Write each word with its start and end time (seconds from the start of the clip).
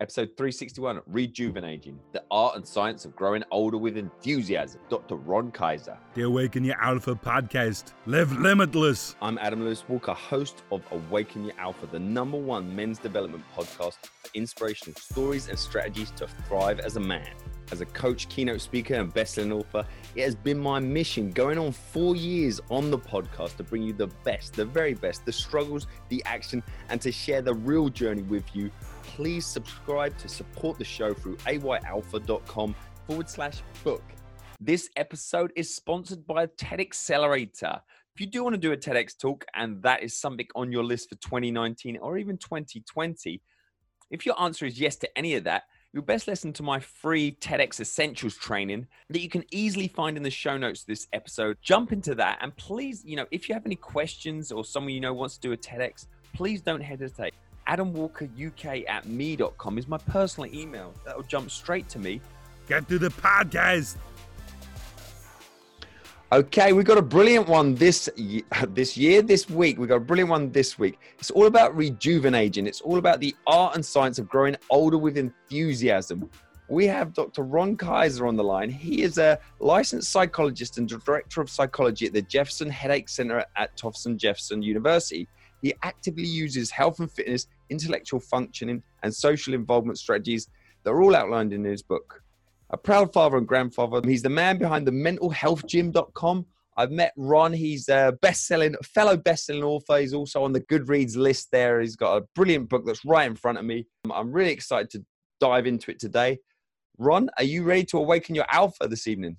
Episode 0.00 0.28
361 0.36 1.00
Rejuvenating 1.08 1.98
the 2.12 2.22
Art 2.30 2.54
and 2.54 2.64
Science 2.64 3.04
of 3.04 3.16
Growing 3.16 3.42
Older 3.50 3.78
with 3.78 3.96
Enthusiasm. 3.96 4.80
Dr. 4.88 5.16
Ron 5.16 5.50
Kaiser. 5.50 5.98
The 6.14 6.22
Awaken 6.22 6.62
Your 6.62 6.80
Alpha 6.80 7.16
podcast. 7.16 7.94
Live 8.06 8.30
limitless. 8.38 9.16
I'm 9.20 9.38
Adam 9.38 9.64
Lewis 9.64 9.82
Walker, 9.88 10.12
host 10.12 10.62
of 10.70 10.82
Awaken 10.92 11.46
Your 11.46 11.58
Alpha, 11.58 11.86
the 11.86 11.98
number 11.98 12.38
one 12.38 12.76
men's 12.76 13.00
development 13.00 13.42
podcast 13.56 13.96
for 14.22 14.30
inspirational 14.34 14.94
stories 15.00 15.48
and 15.48 15.58
strategies 15.58 16.12
to 16.12 16.28
thrive 16.46 16.78
as 16.78 16.94
a 16.94 17.00
man. 17.00 17.34
As 17.70 17.80
a 17.80 17.86
coach, 17.86 18.28
keynote 18.28 18.60
speaker, 18.60 18.94
and 18.94 19.12
best-selling 19.12 19.52
author, 19.52 19.86
it 20.14 20.22
has 20.22 20.34
been 20.34 20.58
my 20.58 20.80
mission 20.80 21.30
going 21.30 21.58
on 21.58 21.72
four 21.72 22.16
years 22.16 22.60
on 22.70 22.90
the 22.90 22.98
podcast 22.98 23.56
to 23.56 23.62
bring 23.62 23.82
you 23.82 23.92
the 23.92 24.06
best, 24.24 24.54
the 24.54 24.64
very 24.64 24.94
best, 24.94 25.24
the 25.26 25.32
struggles, 25.32 25.86
the 26.08 26.22
action, 26.24 26.62
and 26.88 27.00
to 27.02 27.12
share 27.12 27.42
the 27.42 27.54
real 27.54 27.88
journey 27.88 28.22
with 28.22 28.44
you 28.54 28.70
please 29.18 29.46
subscribe 29.46 30.16
to 30.18 30.28
support 30.28 30.78
the 30.78 30.84
show 30.84 31.12
through 31.12 31.36
ayalpha.com 31.38 32.74
forward 33.06 33.28
slash 33.28 33.62
book. 33.82 34.02
This 34.60 34.90
episode 34.96 35.52
is 35.56 35.74
sponsored 35.74 36.26
by 36.26 36.46
TEDxcelerator. 36.46 37.80
If 38.14 38.20
you 38.20 38.26
do 38.26 38.44
want 38.44 38.54
to 38.54 38.60
do 38.60 38.72
a 38.72 38.76
TEDx 38.76 39.18
talk 39.18 39.44
and 39.54 39.82
that 39.82 40.02
is 40.02 40.20
something 40.20 40.46
on 40.54 40.70
your 40.70 40.84
list 40.84 41.08
for 41.08 41.16
2019 41.16 41.98
or 41.98 42.18
even 42.18 42.36
2020, 42.36 43.40
if 44.10 44.26
your 44.26 44.40
answer 44.40 44.66
is 44.66 44.78
yes 44.78 44.96
to 44.96 45.18
any 45.18 45.34
of 45.34 45.44
that, 45.44 45.64
you'll 45.92 46.02
best 46.02 46.28
listen 46.28 46.52
to 46.54 46.62
my 46.62 46.78
free 46.80 47.36
TEDx 47.40 47.80
Essentials 47.80 48.36
training 48.36 48.86
that 49.10 49.20
you 49.20 49.28
can 49.28 49.44
easily 49.50 49.88
find 49.88 50.16
in 50.16 50.22
the 50.22 50.30
show 50.30 50.56
notes 50.56 50.82
of 50.82 50.86
this 50.86 51.08
episode. 51.12 51.56
Jump 51.62 51.92
into 51.92 52.14
that 52.16 52.38
and 52.40 52.54
please, 52.56 53.04
you 53.04 53.16
know, 53.16 53.26
if 53.30 53.48
you 53.48 53.54
have 53.54 53.66
any 53.66 53.76
questions 53.76 54.52
or 54.52 54.64
someone 54.64 54.92
you 54.92 55.00
know 55.00 55.14
wants 55.14 55.36
to 55.36 55.40
do 55.40 55.52
a 55.52 55.56
TEDx, 55.56 56.06
please 56.34 56.60
don't 56.60 56.80
hesitate. 56.80 57.34
AdamWalkerUK 57.68 58.88
at 58.88 59.06
me.com 59.06 59.78
is 59.78 59.88
my 59.88 59.98
personal 59.98 60.52
email. 60.54 60.94
That'll 61.04 61.22
jump 61.22 61.50
straight 61.50 61.88
to 61.90 61.98
me. 61.98 62.20
Get 62.68 62.88
to 62.88 62.98
the 62.98 63.08
podcast. 63.08 63.96
Okay, 66.30 66.74
we've 66.74 66.84
got 66.84 66.98
a 66.98 67.02
brilliant 67.02 67.48
one 67.48 67.74
this 67.74 68.06
this 68.68 68.98
year, 68.98 69.22
this 69.22 69.48
week. 69.48 69.78
We've 69.78 69.88
got 69.88 69.96
a 69.96 70.00
brilliant 70.00 70.28
one 70.28 70.52
this 70.52 70.78
week. 70.78 70.98
It's 71.18 71.30
all 71.30 71.46
about 71.46 71.74
rejuvenating. 71.74 72.66
It's 72.66 72.82
all 72.82 72.98
about 72.98 73.20
the 73.20 73.34
art 73.46 73.76
and 73.76 73.84
science 73.84 74.18
of 74.18 74.28
growing 74.28 74.54
older 74.68 74.98
with 74.98 75.16
enthusiasm. 75.16 76.28
We 76.68 76.86
have 76.86 77.14
Dr. 77.14 77.44
Ron 77.44 77.78
Kaiser 77.78 78.26
on 78.26 78.36
the 78.36 78.44
line. 78.44 78.68
He 78.68 79.00
is 79.00 79.16
a 79.16 79.38
licensed 79.58 80.12
psychologist 80.12 80.76
and 80.76 80.86
director 80.86 81.40
of 81.40 81.48
psychology 81.48 82.08
at 82.08 82.12
the 82.12 82.20
Jefferson 82.20 82.68
Headache 82.68 83.08
Center 83.08 83.42
at 83.56 83.74
Thomas 83.78 84.06
Jefferson 84.16 84.60
University. 84.60 85.26
He 85.62 85.72
actively 85.82 86.26
uses 86.26 86.70
health 86.70 87.00
and 87.00 87.10
fitness, 87.10 87.46
intellectual 87.70 88.20
functioning, 88.20 88.82
and 89.02 89.14
social 89.14 89.54
involvement 89.54 89.98
strategies 89.98 90.50
that 90.84 90.90
are 90.90 91.00
all 91.00 91.16
outlined 91.16 91.54
in 91.54 91.64
his 91.64 91.82
book. 91.82 92.22
A 92.70 92.76
proud 92.76 93.12
father 93.12 93.38
and 93.38 93.48
grandfather, 93.48 94.00
he's 94.04 94.22
the 94.22 94.28
man 94.28 94.58
behind 94.58 94.86
the 94.86 94.92
mentalhealthgym.com. 94.92 96.46
I've 96.76 96.90
met 96.90 97.12
Ron. 97.16 97.52
He's 97.52 97.88
a 97.88 98.16
best-selling, 98.22 98.76
fellow 98.84 99.16
best-selling 99.16 99.64
author. 99.64 99.98
He's 99.98 100.14
also 100.14 100.44
on 100.44 100.52
the 100.52 100.60
Goodreads 100.60 101.16
list 101.16 101.48
there. 101.50 101.80
He's 101.80 101.96
got 101.96 102.18
a 102.18 102.26
brilliant 102.34 102.68
book 102.68 102.84
that's 102.86 103.04
right 103.04 103.28
in 103.28 103.34
front 103.34 103.58
of 103.58 103.64
me. 103.64 103.86
I'm 104.12 104.30
really 104.30 104.52
excited 104.52 104.90
to 104.90 105.04
dive 105.40 105.66
into 105.66 105.90
it 105.90 105.98
today. 105.98 106.38
Ron, 106.98 107.30
are 107.38 107.44
you 107.44 107.64
ready 107.64 107.84
to 107.86 107.98
awaken 107.98 108.34
your 108.34 108.46
alpha 108.52 108.86
this 108.86 109.06
evening? 109.06 109.38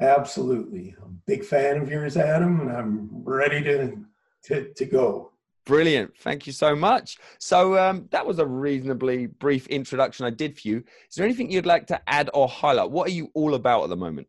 Absolutely. 0.00 0.94
I'm 1.02 1.10
a 1.10 1.26
big 1.26 1.44
fan 1.44 1.78
of 1.78 1.90
yours, 1.90 2.16
Adam, 2.16 2.60
and 2.60 2.70
I'm 2.70 3.08
ready 3.24 3.62
to, 3.64 3.96
to, 4.44 4.72
to 4.72 4.84
go. 4.84 5.32
Brilliant. 5.68 6.16
Thank 6.20 6.46
you 6.46 6.52
so 6.54 6.74
much. 6.74 7.18
So 7.38 7.78
um, 7.78 8.08
that 8.10 8.26
was 8.26 8.38
a 8.38 8.46
reasonably 8.46 9.26
brief 9.26 9.66
introduction 9.66 10.24
I 10.24 10.30
did 10.30 10.58
for 10.58 10.66
you. 10.66 10.78
Is 10.78 11.14
there 11.14 11.26
anything 11.26 11.50
you'd 11.50 11.66
like 11.66 11.86
to 11.88 12.00
add 12.08 12.30
or 12.32 12.48
highlight? 12.48 12.90
What 12.90 13.06
are 13.06 13.12
you 13.12 13.30
all 13.34 13.54
about 13.54 13.84
at 13.84 13.90
the 13.90 13.96
moment? 13.96 14.28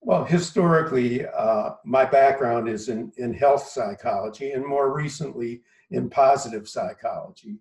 Well, 0.00 0.24
historically, 0.24 1.26
uh, 1.26 1.70
my 1.84 2.04
background 2.04 2.68
is 2.68 2.88
in, 2.88 3.10
in 3.16 3.34
health 3.34 3.66
psychology 3.66 4.52
and 4.52 4.64
more 4.64 4.94
recently 4.94 5.62
in 5.90 6.08
positive 6.08 6.68
psychology. 6.68 7.58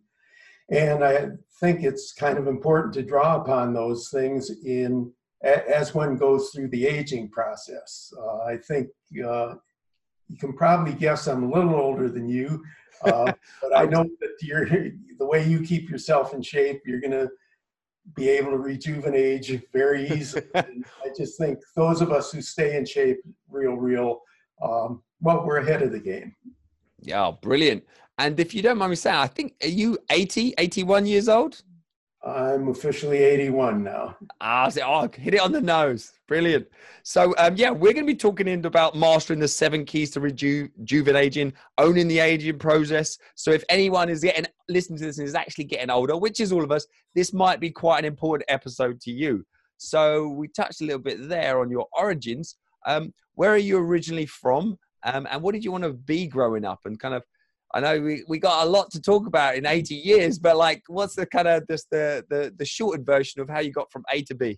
And 0.69 1.03
I 1.03 1.29
think 1.59 1.81
it's 1.81 2.13
kind 2.13 2.37
of 2.37 2.45
important 2.45 2.93
to 2.93 3.01
draw 3.01 3.41
upon 3.41 3.73
those 3.73 4.09
things 4.09 4.51
in 4.63 5.11
as 5.41 5.95
one 5.95 6.15
goes 6.15 6.51
through 6.51 6.67
the 6.67 6.85
aging 6.85 7.29
process. 7.29 8.13
Uh, 8.21 8.43
I 8.43 8.57
think 8.57 8.89
uh, 9.25 9.55
you 10.27 10.37
can 10.37 10.53
probably 10.53 10.93
guess 10.93 11.27
I'm 11.27 11.43
a 11.43 11.51
little 11.51 11.75
older 11.75 12.07
than 12.07 12.29
you, 12.29 12.63
uh, 13.03 13.31
but 13.61 13.75
I 13.75 13.85
know 13.85 14.03
that 14.03 14.29
you're 14.41 14.65
the 15.19 15.25
way 15.25 15.45
you 15.47 15.61
keep 15.61 15.89
yourself 15.89 16.33
in 16.33 16.41
shape, 16.41 16.81
you're 16.85 17.01
going 17.01 17.11
to 17.11 17.29
be 18.15 18.29
able 18.29 18.51
to 18.51 18.57
rejuvenate 18.57 19.61
very 19.73 20.09
easily. 20.09 20.43
I 20.55 21.09
just 21.15 21.37
think 21.37 21.59
those 21.75 22.01
of 22.01 22.11
us 22.11 22.31
who 22.31 22.41
stay 22.41 22.77
in 22.77 22.85
shape, 22.85 23.17
real, 23.49 23.73
real, 23.73 24.21
um, 24.61 25.03
well, 25.21 25.45
we're 25.45 25.57
ahead 25.57 25.81
of 25.81 25.91
the 25.91 25.99
game. 25.99 26.35
Yeah, 27.01 27.31
brilliant. 27.41 27.83
And 28.17 28.39
if 28.39 28.53
you 28.53 28.61
don't 28.61 28.77
mind 28.77 28.89
me 28.89 28.95
saying, 28.95 29.15
I 29.15 29.27
think, 29.27 29.53
are 29.63 29.67
you 29.67 29.97
80, 30.09 30.55
81 30.57 31.05
years 31.05 31.29
old? 31.29 31.61
I'm 32.25 32.67
officially 32.67 33.19
81 33.19 33.83
now. 33.83 34.17
Ah, 34.41 34.67
so, 34.67 34.81
oh, 34.85 35.09
hit 35.13 35.35
it 35.35 35.39
on 35.39 35.53
the 35.53 35.61
nose. 35.61 36.11
Brilliant. 36.27 36.67
So, 37.03 37.33
um, 37.37 37.55
yeah, 37.55 37.69
we're 37.69 37.93
going 37.93 38.05
to 38.05 38.13
be 38.13 38.15
talking 38.15 38.65
about 38.65 38.95
mastering 38.95 39.39
the 39.39 39.47
seven 39.47 39.85
keys 39.85 40.11
to 40.11 40.19
rejuvenating, 40.19 41.53
owning 41.77 42.09
the 42.09 42.19
aging 42.19 42.59
process. 42.59 43.17
So, 43.35 43.51
if 43.51 43.63
anyone 43.69 44.09
is 44.09 44.21
getting 44.21 44.45
listening 44.67 44.99
to 44.99 45.05
this 45.05 45.17
and 45.17 45.27
is 45.27 45.35
actually 45.35 45.63
getting 45.63 45.89
older, 45.89 46.17
which 46.17 46.41
is 46.41 46.51
all 46.51 46.63
of 46.63 46.71
us, 46.71 46.85
this 47.15 47.31
might 47.31 47.61
be 47.61 47.71
quite 47.71 47.99
an 47.99 48.05
important 48.05 48.49
episode 48.49 48.99
to 49.01 49.11
you. 49.11 49.45
So, 49.77 50.27
we 50.27 50.49
touched 50.49 50.81
a 50.81 50.85
little 50.85 51.01
bit 51.01 51.29
there 51.29 51.61
on 51.61 51.71
your 51.71 51.87
origins. 51.97 52.57
Um, 52.85 53.13
where 53.35 53.51
are 53.51 53.57
you 53.57 53.77
originally 53.77 54.25
from? 54.25 54.77
Um, 55.05 55.25
and 55.31 55.41
what 55.41 55.53
did 55.53 55.63
you 55.63 55.71
want 55.71 55.85
to 55.85 55.93
be 55.93 56.27
growing 56.27 56.65
up? 56.65 56.81
And 56.83 56.99
kind 56.99 57.13
of 57.13 57.23
I 57.73 57.79
know 57.81 57.99
we, 57.99 58.23
we 58.27 58.39
got 58.39 58.65
a 58.65 58.69
lot 58.69 58.89
to 58.91 59.01
talk 59.01 59.27
about 59.27 59.55
in 59.55 59.65
80 59.65 59.93
years, 59.93 60.39
but 60.39 60.57
like, 60.57 60.83
what's 60.87 61.15
the 61.15 61.25
kind 61.25 61.47
of 61.47 61.67
just 61.67 61.87
the, 61.91 62.25
the, 62.29 62.53
the 62.57 62.65
shortened 62.65 63.05
version 63.05 63.41
of 63.41 63.49
how 63.49 63.59
you 63.59 63.71
got 63.71 63.91
from 63.91 64.03
A 64.11 64.23
to 64.23 64.35
B? 64.35 64.57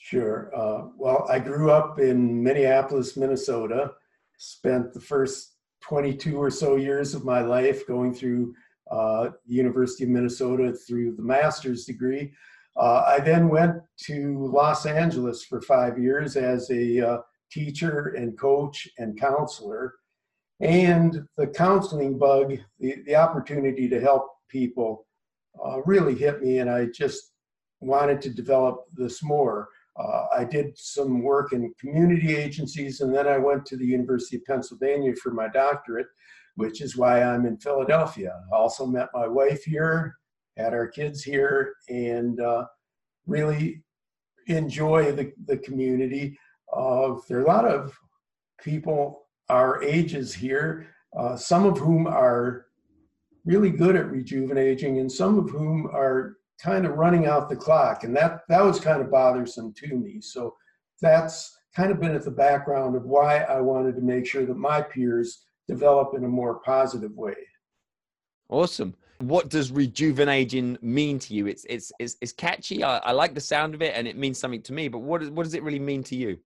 Sure. 0.00 0.50
Uh, 0.56 0.88
well, 0.96 1.26
I 1.28 1.38
grew 1.38 1.70
up 1.70 1.98
in 1.98 2.42
Minneapolis, 2.42 3.16
Minnesota, 3.16 3.92
spent 4.38 4.94
the 4.94 5.00
first 5.00 5.56
22 5.82 6.40
or 6.40 6.50
so 6.50 6.76
years 6.76 7.14
of 7.14 7.24
my 7.24 7.40
life 7.40 7.86
going 7.86 8.14
through 8.14 8.54
uh, 8.90 9.30
University 9.44 10.04
of 10.04 10.10
Minnesota 10.10 10.72
through 10.72 11.16
the 11.16 11.22
master's 11.22 11.84
degree. 11.84 12.32
Uh, 12.76 13.02
I 13.06 13.20
then 13.20 13.48
went 13.48 13.74
to 14.04 14.46
Los 14.52 14.86
Angeles 14.86 15.44
for 15.44 15.60
five 15.60 15.98
years 15.98 16.36
as 16.36 16.70
a 16.70 17.00
uh, 17.00 17.18
teacher 17.50 18.14
and 18.16 18.38
coach 18.38 18.88
and 18.98 19.18
counselor 19.18 19.94
and 20.60 21.26
the 21.36 21.46
counseling 21.46 22.18
bug, 22.18 22.56
the, 22.80 22.96
the 23.06 23.14
opportunity 23.14 23.88
to 23.88 24.00
help 24.00 24.28
people 24.48 25.06
uh, 25.64 25.82
really 25.82 26.14
hit 26.14 26.42
me, 26.42 26.58
and 26.58 26.70
I 26.70 26.86
just 26.86 27.32
wanted 27.80 28.22
to 28.22 28.30
develop 28.30 28.84
this 28.94 29.22
more. 29.22 29.68
Uh, 29.98 30.26
I 30.36 30.44
did 30.44 30.76
some 30.76 31.22
work 31.22 31.52
in 31.52 31.72
community 31.80 32.36
agencies, 32.36 33.00
and 33.00 33.14
then 33.14 33.26
I 33.26 33.38
went 33.38 33.64
to 33.66 33.76
the 33.76 33.86
University 33.86 34.36
of 34.36 34.44
Pennsylvania 34.44 35.14
for 35.22 35.32
my 35.32 35.48
doctorate, 35.48 36.06
which 36.56 36.80
is 36.80 36.96
why 36.96 37.22
I'm 37.22 37.46
in 37.46 37.58
Philadelphia. 37.58 38.34
I 38.52 38.56
also 38.56 38.86
met 38.86 39.08
my 39.14 39.26
wife 39.26 39.62
here, 39.64 40.14
had 40.56 40.74
our 40.74 40.88
kids 40.88 41.22
here, 41.22 41.74
and 41.88 42.40
uh, 42.40 42.64
really 43.26 43.82
enjoy 44.46 45.12
the, 45.12 45.32
the 45.46 45.58
community. 45.58 46.38
Uh, 46.74 47.14
there 47.28 47.38
are 47.38 47.44
a 47.44 47.46
lot 47.46 47.66
of 47.66 47.96
people 48.62 49.25
our 49.48 49.82
ages 49.82 50.34
here, 50.34 50.88
uh, 51.18 51.36
some 51.36 51.64
of 51.64 51.78
whom 51.78 52.06
are 52.06 52.66
really 53.44 53.70
good 53.70 53.96
at 53.96 54.10
rejuvenating 54.10 54.98
and 54.98 55.10
some 55.10 55.38
of 55.38 55.50
whom 55.50 55.86
are 55.86 56.36
kind 56.60 56.84
of 56.84 56.96
running 56.96 57.26
out 57.26 57.48
the 57.48 57.56
clock. 57.56 58.04
And 58.04 58.16
that, 58.16 58.40
that 58.48 58.64
was 58.64 58.80
kind 58.80 59.00
of 59.00 59.10
bothersome 59.10 59.72
to 59.74 59.96
me. 59.96 60.20
So 60.20 60.54
that's 61.00 61.56
kind 61.74 61.90
of 61.92 62.00
been 62.00 62.14
at 62.14 62.24
the 62.24 62.30
background 62.30 62.96
of 62.96 63.04
why 63.04 63.38
I 63.38 63.60
wanted 63.60 63.94
to 63.96 64.02
make 64.02 64.26
sure 64.26 64.46
that 64.46 64.56
my 64.56 64.80
peers 64.82 65.44
develop 65.68 66.14
in 66.16 66.24
a 66.24 66.28
more 66.28 66.60
positive 66.60 67.12
way. 67.12 67.36
Awesome. 68.48 68.94
What 69.18 69.48
does 69.48 69.72
rejuvenating 69.72 70.78
mean 70.82 71.18
to 71.20 71.34
you? 71.34 71.46
It's 71.46 71.64
it's 71.68 71.90
it's, 71.98 72.16
it's 72.20 72.32
catchy. 72.32 72.84
I, 72.84 72.98
I 72.98 73.12
like 73.12 73.34
the 73.34 73.40
sound 73.40 73.74
of 73.74 73.80
it, 73.80 73.94
and 73.96 74.06
it 74.06 74.16
means 74.16 74.38
something 74.38 74.62
to 74.62 74.72
me. 74.72 74.88
But 74.88 74.98
what 74.98 75.26
what 75.30 75.44
does 75.44 75.54
it 75.54 75.62
really 75.62 75.78
mean 75.78 76.02
to 76.04 76.16
you? 76.16 76.38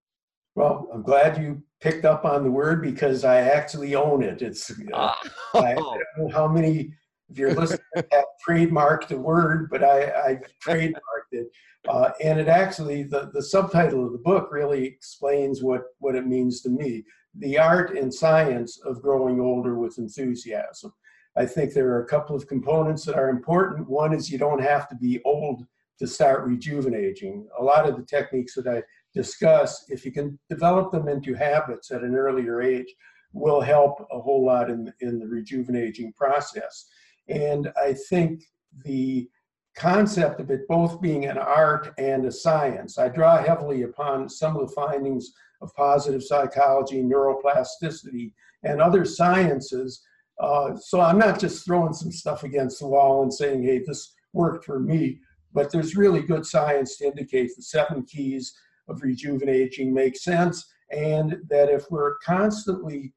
Well, 0.61 0.91
I'm 0.93 1.01
glad 1.01 1.41
you 1.41 1.63
picked 1.81 2.05
up 2.05 2.27
on 2.27 2.45
the 2.45 2.51
word 2.51 2.83
because 2.83 3.25
I 3.25 3.39
actually 3.39 3.95
own 3.95 4.23
it. 4.23 4.43
It's 4.43 4.71
uh, 4.93 5.15
oh. 5.55 5.55
I, 5.59 5.73
don't 5.73 6.03
know 6.19 6.29
how 6.29 6.47
many 6.47 6.93
if 7.31 7.39
you're 7.39 7.55
listening 7.55 7.81
have 7.95 8.25
trademarked 8.47 9.09
the 9.09 9.19
word, 9.19 9.71
but 9.71 9.83
I, 9.83 10.11
I 10.11 10.41
trademarked 10.63 11.33
it. 11.33 11.47
Uh, 11.89 12.11
and 12.23 12.39
it 12.39 12.49
actually 12.49 13.05
the, 13.05 13.31
the 13.33 13.43
subtitle 13.43 14.05
of 14.05 14.13
the 14.13 14.19
book 14.19 14.51
really 14.53 14.85
explains 14.85 15.63
what, 15.63 15.85
what 15.99 16.15
it 16.15 16.27
means 16.27 16.61
to 16.61 16.69
me. 16.69 17.05
The 17.39 17.57
art 17.57 17.97
and 17.97 18.13
science 18.13 18.79
of 18.85 19.01
growing 19.01 19.41
older 19.41 19.79
with 19.79 19.97
enthusiasm. 19.97 20.93
I 21.39 21.47
think 21.47 21.73
there 21.73 21.89
are 21.89 22.03
a 22.03 22.09
couple 22.09 22.37
of 22.37 22.47
components 22.47 23.07
that 23.07 23.17
are 23.17 23.31
important. 23.31 23.89
One 23.89 24.13
is 24.13 24.31
you 24.31 24.37
don't 24.37 24.63
have 24.63 24.91
to 24.91 24.95
be 24.95 25.23
old 25.25 25.65
to 26.01 26.07
start 26.07 26.47
rejuvenating. 26.47 27.47
A 27.59 27.63
lot 27.63 27.89
of 27.89 27.97
the 27.97 28.05
techniques 28.05 28.55
that 28.57 28.67
I 28.67 28.83
discuss, 29.15 29.85
if 29.89 30.05
you 30.05 30.13
can 30.13 30.39
develop 30.49 30.93
them 30.93 31.09
into 31.09 31.35
habits 31.35 31.91
at 31.91 32.03
an 32.03 32.15
earlier 32.15 32.63
age, 32.63 32.93
will 33.33 33.61
help 33.61 34.07
a 34.11 34.21
whole 34.21 34.45
lot 34.45 34.71
in, 34.71 34.93
in 35.01 35.19
the 35.19 35.27
rejuvenating 35.27 36.13
process. 36.13 36.87
And 37.29 37.73
I 37.77 37.95
think 38.09 38.43
the 38.85 39.29
concept 39.77 40.41
of 40.41 40.51
it 40.51 40.67
both 40.69 41.01
being 41.01 41.27
an 41.27 41.39
art 41.39 41.93
and 41.99 42.25
a 42.27 42.33
science, 42.33 42.99
I 42.99 43.09
draw 43.09 43.43
heavily 43.43 43.83
upon 43.83 44.29
some 44.29 44.57
of 44.57 44.69
the 44.69 44.75
findings 44.75 45.33
of 45.63 45.75
positive 45.77 46.23
psychology, 46.23 47.03
neuroplasticity, 47.03 48.33
and 48.65 48.81
other 48.81 49.05
sciences. 49.05 50.03
Uh, 50.41 50.77
so 50.77 51.01
I'm 51.01 51.19
not 51.19 51.39
just 51.39 51.65
throwing 51.65 51.93
some 51.93 52.11
stuff 52.11 52.45
against 52.45 52.81
the 52.81 52.89
wall 52.89 53.23
and 53.23 53.33
saying, 53.33 53.63
hey, 53.63 53.83
this 53.87 54.15
worked 54.33 54.65
for 54.65 54.81
me, 54.81 55.21
but 55.53 55.71
there's 55.71 55.97
really 55.97 56.23
good 56.23 56.47
science 56.47 56.97
to 56.97 57.07
indicate 57.07 57.51
the 57.55 57.63
seven 57.63 58.05
keys 58.05 58.53
of 58.91 59.03
rejuvenating 59.03 59.95
make 59.95 60.17
sense, 60.17 60.67
and 60.91 61.39
that 61.49 61.69
if 61.69 61.91
we're 61.91 62.19
constantly 62.19 63.13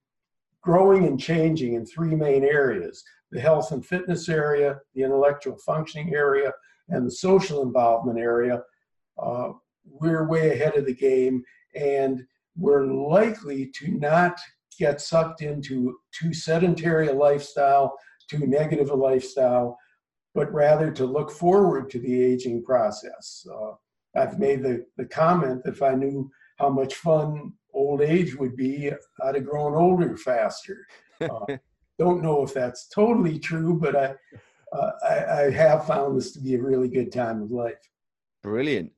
growing 0.61 1.05
and 1.05 1.19
changing 1.19 1.73
in 1.73 1.85
three 1.85 2.15
main 2.15 2.43
areas 2.43 3.03
the 3.31 3.41
health 3.41 3.71
and 3.71 3.83
fitness 3.83 4.29
area, 4.29 4.79
the 4.93 5.01
intellectual 5.01 5.57
functioning 5.65 6.13
area, 6.13 6.51
and 6.89 7.05
the 7.05 7.11
social 7.11 7.63
involvement 7.63 8.19
area, 8.19 8.61
uh, 9.17 9.49
we're 9.85 10.27
way 10.27 10.51
ahead 10.51 10.75
of 10.77 10.85
the 10.85 10.93
game 10.93 11.43
and 11.75 12.23
we're 12.55 12.85
likely 12.85 13.71
to 13.75 13.91
not 13.91 14.37
get 14.77 15.01
sucked 15.01 15.41
into 15.41 15.97
too 16.11 16.33
sedentary 16.33 17.07
a 17.07 17.13
lifestyle, 17.13 17.97
too 18.29 18.45
negative 18.45 18.91
a 18.91 18.95
lifestyle, 18.95 19.77
but 20.35 20.51
rather 20.53 20.91
to 20.91 21.05
look 21.05 21.31
forward 21.31 21.89
to 21.89 21.99
the 21.99 22.21
aging 22.21 22.63
process. 22.63 23.45
Uh, 23.51 23.71
I've 24.15 24.39
made 24.39 24.63
the, 24.63 24.85
the 24.97 25.05
comment 25.05 25.63
that 25.63 25.73
if 25.73 25.81
I 25.81 25.93
knew 25.93 26.29
how 26.59 26.69
much 26.69 26.95
fun 26.95 27.53
old 27.73 28.01
age 28.01 28.35
would 28.35 28.55
be, 28.55 28.91
I'd 29.23 29.35
have 29.35 29.45
grown 29.45 29.75
older 29.75 30.15
faster. 30.17 30.85
Uh, 31.19 31.57
don't 31.99 32.23
know 32.23 32.43
if 32.43 32.53
that's 32.53 32.87
totally 32.89 33.39
true, 33.39 33.75
but 33.79 33.95
I, 33.95 34.15
uh, 34.71 34.91
I, 35.03 35.41
I, 35.41 35.51
have 35.51 35.85
found 35.85 36.17
this 36.17 36.31
to 36.33 36.39
be 36.39 36.55
a 36.55 36.61
really 36.61 36.89
good 36.89 37.11
time 37.11 37.41
of 37.41 37.51
life. 37.51 37.75
Brilliant. 38.41 38.91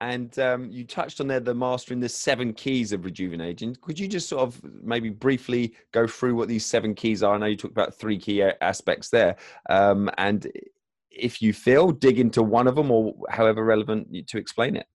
And 0.00 0.36
um, 0.38 0.70
you 0.70 0.84
touched 0.84 1.20
on 1.20 1.26
there 1.26 1.40
the 1.40 1.54
mastering 1.54 2.00
the 2.00 2.08
seven 2.08 2.54
keys 2.54 2.92
of 2.92 3.04
rejuvenating. 3.04 3.76
Could 3.82 3.98
you 3.98 4.08
just 4.08 4.28
sort 4.28 4.42
of 4.42 4.60
maybe 4.82 5.10
briefly 5.10 5.74
go 5.92 6.06
through 6.06 6.34
what 6.34 6.48
these 6.48 6.64
seven 6.64 6.94
keys 6.94 7.22
are? 7.22 7.34
I 7.34 7.38
know 7.38 7.46
you 7.46 7.56
talked 7.56 7.72
about 7.72 7.94
three 7.94 8.18
key 8.18 8.42
aspects 8.42 9.10
there. 9.10 9.36
Um, 9.68 10.10
and 10.16 10.50
if 11.10 11.42
you 11.42 11.52
feel, 11.52 11.90
dig 11.90 12.18
into 12.18 12.42
one 12.42 12.66
of 12.66 12.76
them 12.76 12.90
or 12.90 13.14
however 13.28 13.64
relevant 13.64 14.08
to 14.28 14.38
explain 14.38 14.76
it. 14.76 14.86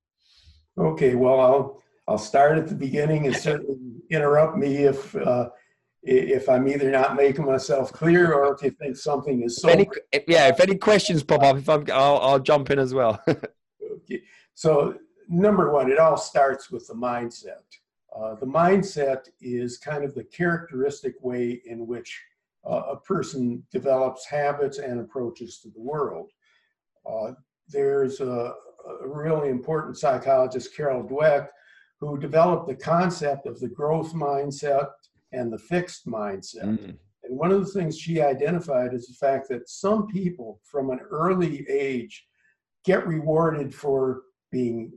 Okay, 0.78 1.16
well, 1.16 1.40
I'll 1.40 1.82
I'll 2.08 2.18
start 2.18 2.58
at 2.58 2.68
the 2.68 2.76
beginning 2.76 3.26
and 3.28 3.36
certainly 3.36 3.78
interrupt 4.10 4.58
me 4.58 4.84
if 4.84 5.16
uh, 5.16 5.50
if 6.04 6.48
I'm 6.48 6.68
either 6.68 6.92
not 6.92 7.16
making 7.16 7.46
myself 7.46 7.92
clear 7.92 8.34
or 8.34 8.54
if 8.54 8.62
you 8.62 8.72
think 8.72 8.96
something 8.96 9.42
is 9.44 9.58
so. 9.58 9.70
Any, 9.70 9.88
yeah, 10.28 10.48
if 10.48 10.60
any 10.60 10.76
questions 10.76 11.24
pop 11.24 11.42
up, 11.42 11.58
if 11.58 11.68
I'm, 11.68 11.86
I'll, 11.92 12.18
I'll 12.18 12.40
jump 12.40 12.70
in 12.70 12.78
as 12.78 12.94
well. 12.94 13.20
okay. 13.28 14.22
So 14.54 14.96
number 15.28 15.72
one, 15.72 15.92
it 15.92 15.98
all 15.98 16.18
starts 16.18 16.70
with 16.70 16.86
the 16.88 16.94
mindset. 16.94 17.64
Uh, 18.16 18.36
the 18.36 18.46
mindset 18.46 19.28
is 19.42 19.78
kind 19.78 20.04
of 20.04 20.14
the 20.14 20.24
characteristic 20.24 21.16
way 21.22 21.62
in 21.66 21.88
which 21.88 22.22
uh, 22.70 22.84
a 22.92 22.98
person 22.98 23.64
develops 23.72 24.26
habits 24.26 24.80
and 24.80 25.00
approaches 25.00 25.60
to 25.60 25.70
the 25.70 25.82
world. 25.82 26.30
Uh, 27.10 27.32
there's 27.68 28.20
a, 28.20 28.54
a, 29.04 29.08
really 29.08 29.50
important 29.50 29.98
psychologist, 29.98 30.76
Carol 30.76 31.04
Dweck, 31.04 31.48
who 32.00 32.18
developed 32.18 32.68
the 32.68 32.76
concept 32.76 33.46
of 33.46 33.60
the 33.60 33.68
growth 33.68 34.14
mindset 34.14 34.90
and 35.32 35.52
the 35.52 35.58
fixed 35.58 36.08
mindset. 36.08 36.64
Mm-hmm. 36.66 36.92
And 37.24 37.38
one 37.38 37.52
of 37.52 37.60
the 37.60 37.72
things 37.72 37.98
she 37.98 38.22
identified 38.22 38.94
is 38.94 39.08
the 39.08 39.14
fact 39.14 39.50
that 39.50 39.70
some 39.70 40.08
people 40.08 40.60
from 40.64 40.90
an 40.90 41.00
early 41.00 41.66
age 41.70 42.26
get 42.84 43.08
rewarded 43.08 43.74
for 43.74 44.22
being 44.52 44.92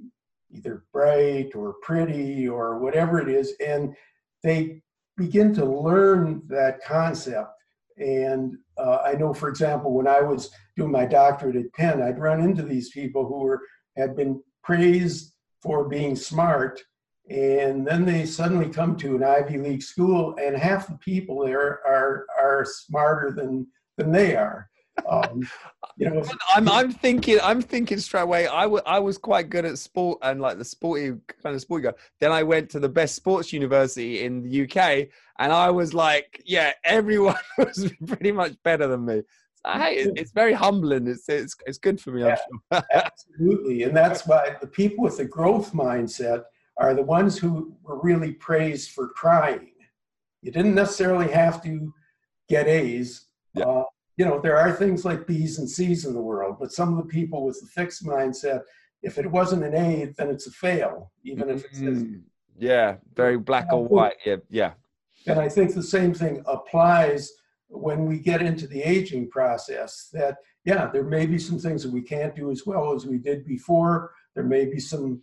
either 0.51 0.85
bright 0.93 1.55
or 1.55 1.75
pretty 1.83 2.49
or 2.49 2.79
whatever 2.79 3.21
it 3.21 3.29
is, 3.29 3.55
and 3.65 3.95
they 4.43 4.81
begin 5.17 5.55
to 5.55 5.65
learn 5.65 6.43
that 6.49 6.83
concept. 6.83 7.51
And 7.99 8.57
uh, 8.77 8.99
I 9.05 9.15
know, 9.15 9.35
for 9.35 9.49
example, 9.49 9.93
when 9.93 10.07
I 10.07 10.21
was 10.21 10.51
doing 10.77 10.91
my 10.91 11.05
doctorate 11.05 11.57
at 11.57 11.73
Penn, 11.73 12.03
I'd 12.03 12.19
run 12.19 12.41
into 12.41 12.63
these 12.63 12.91
people 12.91 13.27
who 13.27 13.41
were 13.41 13.61
had 13.97 14.15
been 14.15 14.41
praised 14.63 15.35
for 15.61 15.89
being 15.89 16.15
smart, 16.15 16.81
and 17.29 17.87
then 17.87 18.05
they 18.05 18.25
suddenly 18.25 18.69
come 18.69 18.97
to 18.97 19.17
an 19.17 19.25
Ivy 19.25 19.59
League 19.59 19.83
school, 19.83 20.37
and 20.41 20.57
half 20.57 20.87
the 20.87 20.97
people 20.99 21.45
there 21.45 21.85
are 21.87 22.27
are 22.41 22.65
smarter 22.65 23.33
than 23.33 23.67
than 23.97 24.13
they 24.13 24.37
are. 24.37 24.71
Um, 25.09 25.49
you 25.97 26.11
know, 26.11 26.25
I'm 26.55 26.69
I'm 26.69 26.93
thinking 26.93 27.39
I'm 27.43 27.61
thinking 27.61 27.99
straight 27.99 28.23
away. 28.23 28.47
I, 28.47 28.63
w- 28.63 28.83
I 28.87 28.99
was 28.99 29.19
quite 29.19 29.51
good 29.51 29.65
at 29.65 29.79
sport 29.79 30.19
and 30.23 30.41
like 30.41 30.59
the 30.59 30.65
sporty 30.65 31.15
kind 31.43 31.55
of 31.55 31.61
sporty 31.61 31.85
guy. 31.85 31.93
Then 32.21 32.33
I 32.33 32.43
went 32.43 32.71
to 32.71 32.81
the 32.81 32.89
best 32.89 33.15
sports 33.15 33.53
university 33.53 34.25
in 34.25 34.43
the 34.43 34.63
UK, 34.63 35.09
and 35.39 35.53
I 35.53 35.71
was 35.71 35.95
like, 35.95 36.43
yeah, 36.45 36.73
everyone 36.85 37.37
was 37.59 37.93
pretty 38.07 38.33
much 38.33 38.55
better 38.63 38.87
than 38.87 39.05
me. 39.05 39.23
So, 39.67 39.73
hey, 39.73 40.07
it's 40.17 40.33
very 40.33 40.53
humbling. 40.53 41.07
It's 41.07 41.29
it's 41.29 41.57
it's 41.67 41.79
good 41.79 42.01
for 42.01 42.13
me. 42.13 42.23
Yeah, 42.23 42.37
sure. 42.37 42.83
absolutely, 42.95 43.83
and 43.83 43.97
that's 43.97 44.27
why 44.27 44.57
the 44.61 44.69
people 44.69 45.05
with 45.05 45.17
the 45.17 45.25
growth 45.25 45.73
mindset 45.73 46.45
are 46.79 46.95
the 46.95 47.03
ones 47.03 47.37
who 47.37 47.75
were 47.83 48.01
really 48.01 48.33
praised 48.33 48.93
for 48.93 49.11
trying. 49.17 49.73
You 50.43 50.53
didn't 50.53 50.77
necessarily 50.77 51.31
have 51.33 51.63
to 51.65 51.93
get 52.49 52.69
A's. 52.69 53.27
Yeah. 53.55 53.65
Uh, 53.65 53.85
you 54.19 54.25
know, 54.25 54.41
there 54.41 54.59
are 54.59 54.73
things 54.73 55.05
like 55.05 55.29
B's 55.29 55.59
and 55.59 55.71
C's 55.71 56.05
in 56.05 56.13
the 56.13 56.21
world, 56.21 56.57
but 56.59 56.73
some 56.73 56.91
of 56.91 56.99
the 56.99 57.09
people 57.09 57.45
with 57.45 57.61
the 57.61 57.69
fixed 57.69 58.05
mindset, 58.05 58.63
if 59.01 59.17
it 59.17 59.31
wasn't 59.31 59.63
an 59.63 59.75
A, 59.75 60.13
then 60.19 60.29
it's 60.29 60.49
a 60.49 60.51
fail, 60.51 61.13
even 61.23 61.49
if 61.49 61.65
it 61.65 61.75
says. 61.77 62.03
Mm, 62.03 62.23
yeah, 62.59 62.97
very 63.15 63.39
black 63.39 63.73
or 63.73 63.87
white. 63.87 64.17
Yeah, 64.27 64.37
yeah. 64.51 64.73
And 65.29 65.39
I 65.39 65.49
think 65.49 65.73
the 65.73 65.85
same 65.85 66.13
thing 66.13 66.43
applies 66.47 67.31
when 67.69 68.07
we 68.07 68.19
get 68.19 68.43
into 68.43 68.67
the 68.67 68.83
aging 68.83 69.31
process 69.31 70.09
that, 70.13 70.39
yeah, 70.65 70.91
there 70.93 71.05
may 71.05 71.25
be 71.25 71.39
some 71.39 71.61
things 71.61 71.85
that 71.85 71.93
we 71.93 72.03
can't 72.03 72.35
do 72.35 72.51
as 72.51 72.67
well 72.67 72.93
as 72.93 73.07
we 73.07 73.19
did 73.19 73.47
before. 73.47 74.11
There 74.35 74.45
may 74.45 74.65
be 74.67 74.81
some 74.81 75.23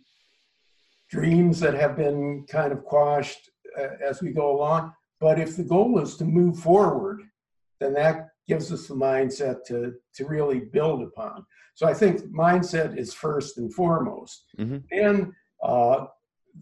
dreams 1.10 1.60
that 1.60 1.74
have 1.74 1.98
been 1.98 2.46
kind 2.48 2.72
of 2.72 2.82
quashed 2.82 3.50
uh, 3.78 3.88
as 4.02 4.22
we 4.22 4.30
go 4.30 4.56
along. 4.56 4.94
But 5.20 5.38
if 5.38 5.54
the 5.54 5.64
goal 5.64 5.98
is 6.00 6.16
to 6.16 6.24
move 6.24 6.58
forward, 6.58 7.20
then 7.78 7.92
that 7.94 8.28
gives 8.48 8.72
us 8.72 8.86
the 8.86 8.94
mindset 8.94 9.64
to, 9.66 9.94
to 10.14 10.26
really 10.26 10.60
build 10.60 11.02
upon. 11.02 11.44
So 11.74 11.86
I 11.86 11.94
think 11.94 12.20
mindset 12.32 12.96
is 12.96 13.12
first 13.12 13.58
and 13.58 13.72
foremost. 13.72 14.44
Mm-hmm. 14.58 14.78
And 14.92 15.32
uh, 15.62 16.06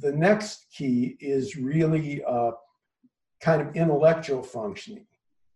the 0.01 0.13
next 0.13 0.67
key 0.77 1.17
is 1.21 1.57
really 1.57 2.25
uh, 2.25 2.53
kind 3.41 3.63
of 3.63 3.77
intellectual 3.77 4.43
functioning. 4.43 5.07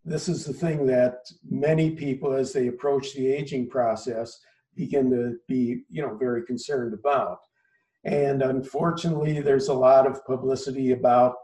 This 0.04 0.28
is 0.28 0.44
the 0.44 0.52
thing 0.52 0.86
that 0.86 1.26
many 1.48 1.90
people, 1.90 2.32
as 2.32 2.52
they 2.52 2.68
approach 2.68 3.14
the 3.14 3.26
aging 3.26 3.68
process, 3.68 4.38
begin 4.76 5.10
to 5.10 5.36
be, 5.48 5.82
you 5.90 6.02
know, 6.02 6.16
very 6.16 6.44
concerned 6.44 6.94
about. 6.94 7.38
And 8.04 8.42
unfortunately, 8.42 9.40
there's 9.40 9.68
a 9.68 9.74
lot 9.74 10.06
of 10.06 10.24
publicity 10.24 10.92
about 10.92 11.34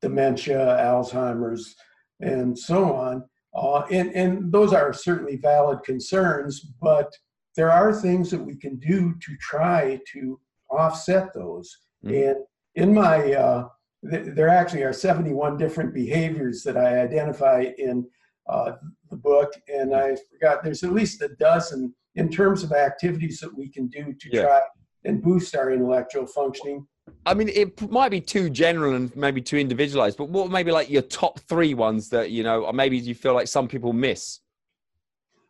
dementia, 0.00 0.78
Alzheimer's, 0.80 1.74
and 2.20 2.56
so 2.56 2.94
on. 2.94 3.24
Uh, 3.56 3.86
and, 3.90 4.14
and 4.14 4.52
those 4.52 4.72
are 4.74 4.92
certainly 4.92 5.36
valid 5.36 5.82
concerns, 5.82 6.60
but 6.60 7.10
there 7.56 7.72
are 7.72 7.92
things 7.92 8.30
that 8.30 8.38
we 8.38 8.54
can 8.54 8.76
do 8.76 9.14
to 9.20 9.34
try 9.40 9.98
to 10.12 10.38
offset 10.70 11.32
those. 11.32 11.78
Mm-hmm. 12.04 12.14
And 12.14 12.36
in 12.74 12.94
my, 12.94 13.32
uh, 13.32 13.68
th- 14.10 14.34
there 14.34 14.50
actually 14.50 14.82
are 14.82 14.92
71 14.92 15.56
different 15.56 15.94
behaviors 15.94 16.62
that 16.64 16.76
I 16.76 17.00
identify 17.00 17.66
in 17.78 18.06
uh, 18.46 18.72
the 19.10 19.16
book, 19.16 19.54
and 19.72 19.94
I 19.94 20.16
forgot 20.30 20.62
there's 20.62 20.84
at 20.84 20.92
least 20.92 21.22
a 21.22 21.28
dozen 21.28 21.94
in 22.14 22.28
terms 22.28 22.62
of 22.62 22.72
activities 22.72 23.40
that 23.40 23.56
we 23.56 23.68
can 23.68 23.88
do 23.88 24.12
to 24.12 24.28
yeah. 24.30 24.42
try 24.42 24.60
and 25.04 25.22
boost 25.22 25.56
our 25.56 25.70
intellectual 25.70 26.26
functioning. 26.26 26.86
I 27.24 27.34
mean, 27.34 27.48
it 27.48 27.90
might 27.90 28.10
be 28.10 28.20
too 28.20 28.50
general 28.50 28.94
and 28.94 29.14
maybe 29.16 29.40
too 29.42 29.58
individualized, 29.58 30.16
but 30.16 30.28
what 30.28 30.50
maybe 30.50 30.70
like 30.70 30.88
your 30.90 31.02
top 31.02 31.40
three 31.40 31.74
ones 31.74 32.08
that, 32.10 32.30
you 32.30 32.42
know, 32.42 32.64
or 32.64 32.72
maybe 32.72 32.98
you 32.98 33.14
feel 33.14 33.34
like 33.34 33.48
some 33.48 33.66
people 33.66 33.92
miss? 33.92 34.40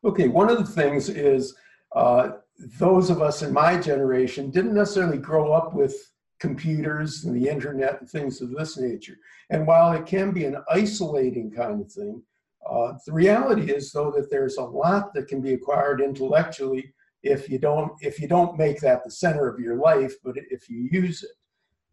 Okay, 0.05 0.29
one 0.29 0.49
of 0.49 0.59
the 0.59 0.65
things 0.65 1.09
is 1.09 1.55
uh, 1.95 2.31
those 2.79 3.11
of 3.11 3.21
us 3.21 3.43
in 3.43 3.53
my 3.53 3.79
generation 3.79 4.51
didn't 4.51 4.75
necessarily 4.75 5.19
grow 5.19 5.53
up 5.53 5.75
with 5.75 5.95
computers 6.41 7.25
and 7.25 7.35
the 7.35 7.49
internet 7.49 8.01
and 8.01 8.09
things 8.09 8.41
of 8.41 8.51
this 8.51 8.79
nature. 8.79 9.17
And 9.51 9.67
while 9.67 9.93
it 9.93 10.07
can 10.07 10.33
be 10.33 10.45
an 10.45 10.57
isolating 10.71 11.51
kind 11.51 11.81
of 11.81 11.93
thing, 11.93 12.23
Uh, 12.67 12.99
the 13.07 13.13
reality 13.13 13.67
is, 13.79 13.93
though, 13.93 14.11
that 14.11 14.29
there's 14.29 14.59
a 14.59 14.71
lot 14.85 15.15
that 15.15 15.29
can 15.29 15.41
be 15.41 15.55
acquired 15.55 16.01
intellectually 16.01 16.85
if 17.23 17.49
you 17.51 17.59
don't 17.67 17.93
if 18.09 18.15
you 18.21 18.29
don't 18.29 18.59
make 18.65 18.79
that 18.81 19.01
the 19.05 19.11
center 19.11 19.45
of 19.49 19.61
your 19.61 19.77
life, 19.91 20.15
but 20.25 20.35
if 20.57 20.63
you 20.69 20.79
use 21.03 21.19
it. 21.29 21.37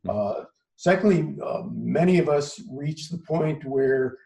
Uh, 0.08 0.44
secondly, 0.76 1.36
uh, 1.44 1.64
many 1.72 2.20
of 2.20 2.30
us 2.30 2.62
reach 2.72 3.10
the 3.10 3.18
point 3.18 3.64
where 3.66 4.18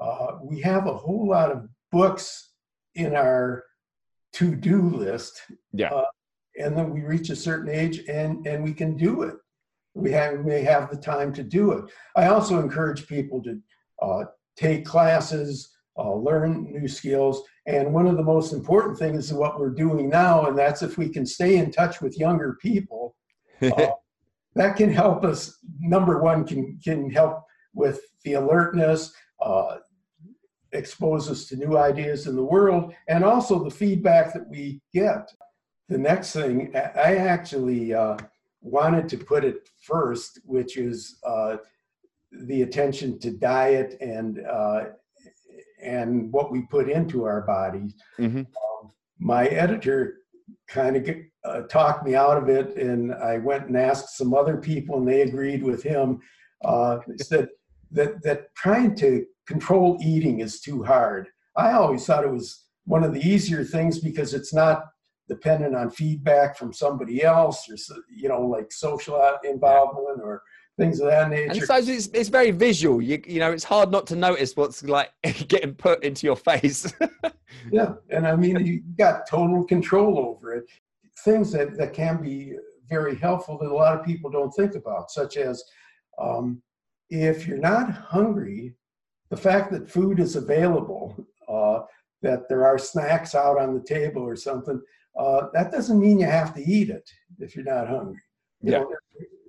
uh, 0.00 0.38
we 0.42 0.60
have 0.60 0.86
a 0.86 0.96
whole 0.96 1.28
lot 1.28 1.50
of 1.50 1.68
books 1.92 2.52
in 2.94 3.14
our 3.14 3.64
to-do 4.32 4.82
list. 4.82 5.40
Yeah. 5.72 5.90
Uh, 5.90 6.04
and 6.56 6.76
then 6.76 6.90
we 6.90 7.00
reach 7.02 7.30
a 7.30 7.36
certain 7.36 7.68
age 7.68 8.00
and, 8.08 8.46
and 8.46 8.62
we 8.62 8.72
can 8.72 8.96
do 8.96 9.22
it. 9.22 9.34
We 9.94 10.10
have, 10.12 10.38
we 10.38 10.44
may 10.44 10.62
have 10.62 10.90
the 10.90 10.96
time 10.96 11.32
to 11.34 11.42
do 11.42 11.72
it. 11.72 11.84
I 12.16 12.26
also 12.26 12.60
encourage 12.60 13.06
people 13.06 13.42
to 13.42 13.60
uh, 14.02 14.24
take 14.56 14.84
classes, 14.84 15.70
uh, 15.96 16.14
learn 16.14 16.72
new 16.72 16.88
skills. 16.88 17.42
And 17.66 17.92
one 17.92 18.06
of 18.06 18.16
the 18.16 18.22
most 18.22 18.52
important 18.52 18.98
things 18.98 19.26
is 19.26 19.32
what 19.32 19.58
we're 19.58 19.70
doing 19.70 20.08
now, 20.08 20.46
and 20.46 20.58
that's 20.58 20.82
if 20.82 20.98
we 20.98 21.08
can 21.08 21.24
stay 21.24 21.56
in 21.56 21.70
touch 21.70 22.00
with 22.00 22.18
younger 22.18 22.58
people, 22.60 23.16
that 24.54 24.76
can 24.76 24.90
help 24.92 25.24
us. 25.24 25.58
Number 25.80 26.22
one, 26.22 26.44
can, 26.44 26.78
can 26.82 27.10
help 27.10 27.44
with 27.74 28.00
the 28.24 28.34
alertness, 28.34 29.12
uh, 29.40 29.78
expose 30.72 31.30
us 31.30 31.46
to 31.46 31.56
new 31.56 31.76
ideas 31.76 32.26
in 32.26 32.36
the 32.36 32.44
world, 32.44 32.94
and 33.08 33.24
also 33.24 33.62
the 33.62 33.70
feedback 33.70 34.32
that 34.32 34.48
we 34.48 34.80
get. 34.92 35.30
The 35.88 35.98
next 35.98 36.32
thing, 36.32 36.74
I 36.74 37.16
actually 37.16 37.94
uh, 37.94 38.16
wanted 38.60 39.08
to 39.10 39.18
put 39.18 39.44
it 39.44 39.68
first, 39.82 40.40
which 40.44 40.76
is 40.76 41.18
uh, 41.26 41.58
the 42.32 42.62
attention 42.62 43.18
to 43.20 43.30
diet 43.30 43.96
and 44.00 44.40
uh, 44.46 44.84
and 45.82 46.32
what 46.32 46.50
we 46.50 46.62
put 46.62 46.88
into 46.88 47.24
our 47.24 47.42
bodies. 47.42 47.94
Mm-hmm. 48.18 48.38
Um, 48.38 48.92
my 49.18 49.46
editor 49.46 50.23
kind 50.68 50.96
of 50.96 51.16
uh, 51.44 51.62
talked 51.62 52.04
me 52.04 52.14
out 52.14 52.36
of 52.36 52.48
it, 52.48 52.76
and 52.76 53.12
I 53.14 53.38
went 53.38 53.66
and 53.66 53.76
asked 53.76 54.16
some 54.16 54.34
other 54.34 54.56
people, 54.56 54.98
and 54.98 55.06
they 55.08 55.22
agreed 55.22 55.62
with 55.62 55.82
him. 55.82 56.20
Uh, 56.64 56.98
said 57.18 57.48
that 57.90 58.22
that 58.22 58.54
trying 58.54 58.94
to 58.96 59.24
control 59.46 59.98
eating 60.02 60.40
is 60.40 60.60
too 60.60 60.82
hard. 60.82 61.28
I 61.56 61.72
always 61.72 62.04
thought 62.06 62.24
it 62.24 62.32
was 62.32 62.64
one 62.84 63.04
of 63.04 63.12
the 63.12 63.20
easier 63.20 63.64
things 63.64 63.98
because 63.98 64.34
it's 64.34 64.54
not 64.54 64.84
dependent 65.28 65.74
on 65.74 65.90
feedback 65.90 66.56
from 66.56 66.72
somebody 66.72 67.22
else 67.22 67.68
or 67.70 67.96
you 68.14 68.28
know 68.28 68.42
like 68.42 68.70
social 68.70 69.20
involvement 69.42 70.20
or 70.22 70.42
things 70.76 71.00
of 71.00 71.08
that 71.08 71.30
nature. 71.30 71.52
And 71.52 71.62
so 71.62 71.76
it's, 71.76 72.08
it's 72.08 72.28
very 72.28 72.50
visual. 72.50 73.00
You 73.00 73.22
you 73.26 73.40
know, 73.40 73.52
it's 73.52 73.64
hard 73.64 73.90
not 73.90 74.06
to 74.08 74.16
notice 74.16 74.56
what's 74.56 74.82
like 74.84 75.10
getting 75.48 75.74
put 75.74 76.02
into 76.04 76.26
your 76.26 76.36
face. 76.36 76.92
yeah, 77.72 77.94
and 78.10 78.26
I 78.26 78.36
mean, 78.36 78.64
you 78.64 78.82
got 78.98 79.28
total 79.28 79.64
control 79.64 80.18
over 80.18 80.54
it. 80.54 80.64
Things 81.24 81.52
that 81.52 81.76
that 81.78 81.92
can 81.92 82.22
be 82.22 82.54
very 82.88 83.16
helpful 83.16 83.58
that 83.58 83.70
a 83.70 83.74
lot 83.74 83.98
of 83.98 84.04
people 84.04 84.30
don't 84.30 84.52
think 84.52 84.74
about, 84.74 85.10
such 85.10 85.36
as 85.36 85.62
um, 86.20 86.62
if 87.10 87.46
you're 87.46 87.58
not 87.58 87.90
hungry, 87.90 88.74
the 89.30 89.36
fact 89.36 89.72
that 89.72 89.90
food 89.90 90.20
is 90.20 90.36
available, 90.36 91.16
uh, 91.48 91.80
that 92.22 92.48
there 92.48 92.66
are 92.66 92.78
snacks 92.78 93.34
out 93.34 93.58
on 93.58 93.74
the 93.74 93.82
table 93.82 94.22
or 94.22 94.36
something, 94.36 94.80
uh, 95.18 95.46
that 95.52 95.70
doesn't 95.70 96.00
mean 96.00 96.18
you 96.18 96.26
have 96.26 96.54
to 96.54 96.62
eat 96.62 96.90
it 96.90 97.08
if 97.38 97.54
you're 97.54 97.64
not 97.64 97.88
hungry. 97.88 98.20
You 98.60 98.72
yeah. 98.72 98.78
Know, 98.78 98.94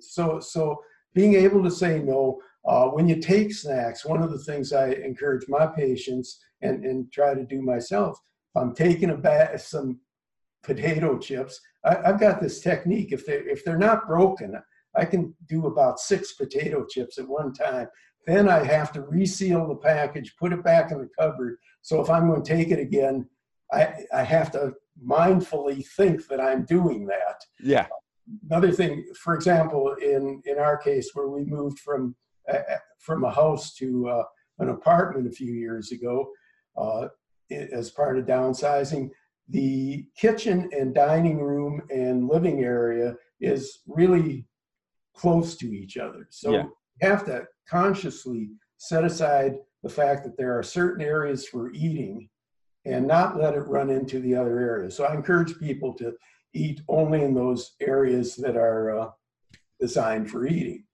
so 0.00 0.40
so 0.40 0.80
being 1.16 1.34
able 1.34 1.64
to 1.64 1.70
say 1.70 1.98
no. 1.98 2.38
Uh, 2.68 2.88
when 2.88 3.08
you 3.08 3.16
take 3.16 3.52
snacks, 3.52 4.04
one 4.04 4.22
of 4.22 4.30
the 4.30 4.38
things 4.38 4.72
I 4.72 4.90
encourage 4.90 5.48
my 5.48 5.66
patients 5.66 6.38
and, 6.60 6.84
and 6.84 7.10
try 7.10 7.32
to 7.32 7.44
do 7.44 7.62
myself, 7.62 8.20
if 8.54 8.62
I'm 8.62 8.74
taking 8.74 9.10
a 9.10 9.16
bag, 9.16 9.58
some 9.58 9.98
potato 10.62 11.18
chips, 11.18 11.58
I, 11.84 11.96
I've 12.04 12.20
got 12.20 12.40
this 12.40 12.60
technique. 12.60 13.12
If 13.12 13.24
they 13.24 13.38
if 13.38 13.64
they're 13.64 13.78
not 13.78 14.06
broken, 14.06 14.54
I 14.94 15.06
can 15.06 15.34
do 15.48 15.66
about 15.66 16.00
six 16.00 16.34
potato 16.34 16.84
chips 16.84 17.18
at 17.18 17.26
one 17.28 17.52
time. 17.54 17.88
Then 18.26 18.48
I 18.48 18.62
have 18.64 18.92
to 18.92 19.02
reseal 19.02 19.68
the 19.68 19.76
package, 19.76 20.34
put 20.38 20.52
it 20.52 20.64
back 20.64 20.90
in 20.90 20.98
the 20.98 21.08
cupboard. 21.18 21.58
So 21.82 22.00
if 22.00 22.10
I'm 22.10 22.28
going 22.28 22.42
to 22.42 22.54
take 22.56 22.70
it 22.70 22.80
again, 22.80 23.28
I, 23.72 24.04
I 24.12 24.22
have 24.22 24.50
to 24.52 24.74
mindfully 25.04 25.86
think 25.96 26.26
that 26.26 26.40
I'm 26.40 26.64
doing 26.64 27.06
that. 27.06 27.40
Yeah. 27.60 27.86
Another 28.50 28.72
thing, 28.72 29.04
for 29.14 29.34
example, 29.34 29.94
in, 30.02 30.42
in 30.44 30.58
our 30.58 30.76
case, 30.76 31.10
where 31.14 31.28
we 31.28 31.44
moved 31.44 31.78
from, 31.78 32.14
uh, 32.52 32.58
from 32.98 33.24
a 33.24 33.30
house 33.30 33.74
to 33.74 34.08
uh, 34.08 34.24
an 34.58 34.70
apartment 34.70 35.26
a 35.26 35.30
few 35.30 35.52
years 35.52 35.92
ago, 35.92 36.28
uh, 36.76 37.08
as 37.50 37.90
part 37.90 38.18
of 38.18 38.26
downsizing, 38.26 39.10
the 39.48 40.06
kitchen 40.16 40.68
and 40.72 40.94
dining 40.94 41.40
room 41.40 41.82
and 41.90 42.28
living 42.28 42.64
area 42.64 43.14
is 43.40 43.80
really 43.86 44.44
close 45.14 45.56
to 45.56 45.66
each 45.66 45.96
other. 45.96 46.26
So 46.30 46.52
yeah. 46.52 46.62
you 46.64 47.08
have 47.08 47.24
to 47.26 47.46
consciously 47.68 48.50
set 48.76 49.04
aside 49.04 49.56
the 49.82 49.88
fact 49.88 50.24
that 50.24 50.36
there 50.36 50.58
are 50.58 50.62
certain 50.62 51.04
areas 51.04 51.46
for 51.46 51.70
eating 51.72 52.28
and 52.84 53.06
not 53.06 53.36
let 53.36 53.54
it 53.54 53.60
run 53.60 53.90
into 53.90 54.20
the 54.20 54.34
other 54.34 54.58
areas. 54.58 54.96
So 54.96 55.04
I 55.04 55.14
encourage 55.14 55.58
people 55.58 55.94
to 55.94 56.12
eat 56.56 56.80
only 56.88 57.22
in 57.22 57.34
those 57.34 57.72
areas 57.80 58.36
that 58.36 58.56
are 58.56 58.98
uh, 58.98 59.10
designed 59.80 60.30
for 60.30 60.46
eating. 60.46 60.84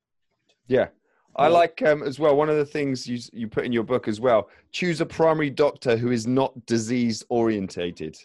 Yeah. 0.67 0.89
I 1.35 1.49
like 1.49 1.81
um, 1.83 2.03
as 2.03 2.19
well. 2.19 2.37
One 2.37 2.51
of 2.51 2.57
the 2.57 2.65
things 2.65 3.07
you 3.07 3.19
you 3.33 3.49
put 3.49 3.65
in 3.65 3.73
your 3.73 3.85
book 3.85 4.07
as 4.07 4.21
well: 4.21 4.51
choose 4.71 5.01
a 5.01 5.07
primary 5.07 5.49
doctor 5.49 5.97
who 5.97 6.11
is 6.11 6.27
not 6.27 6.67
disease 6.67 7.25
orientated. 7.31 8.19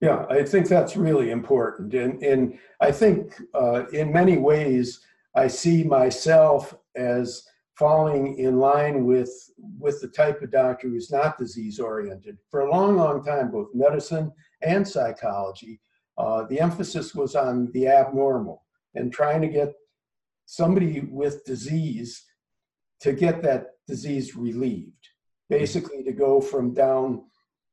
Yeah, 0.00 0.24
I 0.30 0.42
think 0.42 0.66
that's 0.66 0.96
really 0.96 1.30
important, 1.30 1.92
and 1.92 2.22
and 2.22 2.58
I 2.80 2.90
think 2.90 3.34
uh, 3.54 3.86
in 3.88 4.10
many 4.10 4.38
ways 4.38 5.00
I 5.34 5.46
see 5.46 5.84
myself 5.84 6.74
as 6.96 7.42
falling 7.80 8.38
in 8.38 8.58
line 8.58 9.04
with 9.04 9.30
with 9.78 10.00
the 10.00 10.08
type 10.08 10.40
of 10.42 10.50
doctor 10.50 10.88
who's 10.88 11.12
not 11.12 11.38
disease 11.38 11.78
oriented. 11.78 12.38
For 12.50 12.60
a 12.60 12.70
long, 12.70 12.96
long 12.96 13.22
time, 13.22 13.50
both 13.50 13.74
medicine 13.74 14.32
and 14.62 14.88
psychology, 14.88 15.80
uh, 16.18 16.44
the 16.44 16.60
emphasis 16.60 17.14
was 17.14 17.34
on 17.34 17.70
the 17.72 17.88
abnormal 17.88 18.64
and 18.94 19.12
trying 19.12 19.40
to 19.40 19.48
get 19.48 19.72
somebody 20.46 21.00
with 21.00 21.44
disease 21.44 22.24
to 23.00 23.12
get 23.12 23.42
that 23.42 23.66
disease 23.86 24.36
relieved. 24.36 24.92
Basically, 25.48 26.04
to 26.04 26.12
go 26.12 26.40
from 26.40 26.74
down 26.74 27.24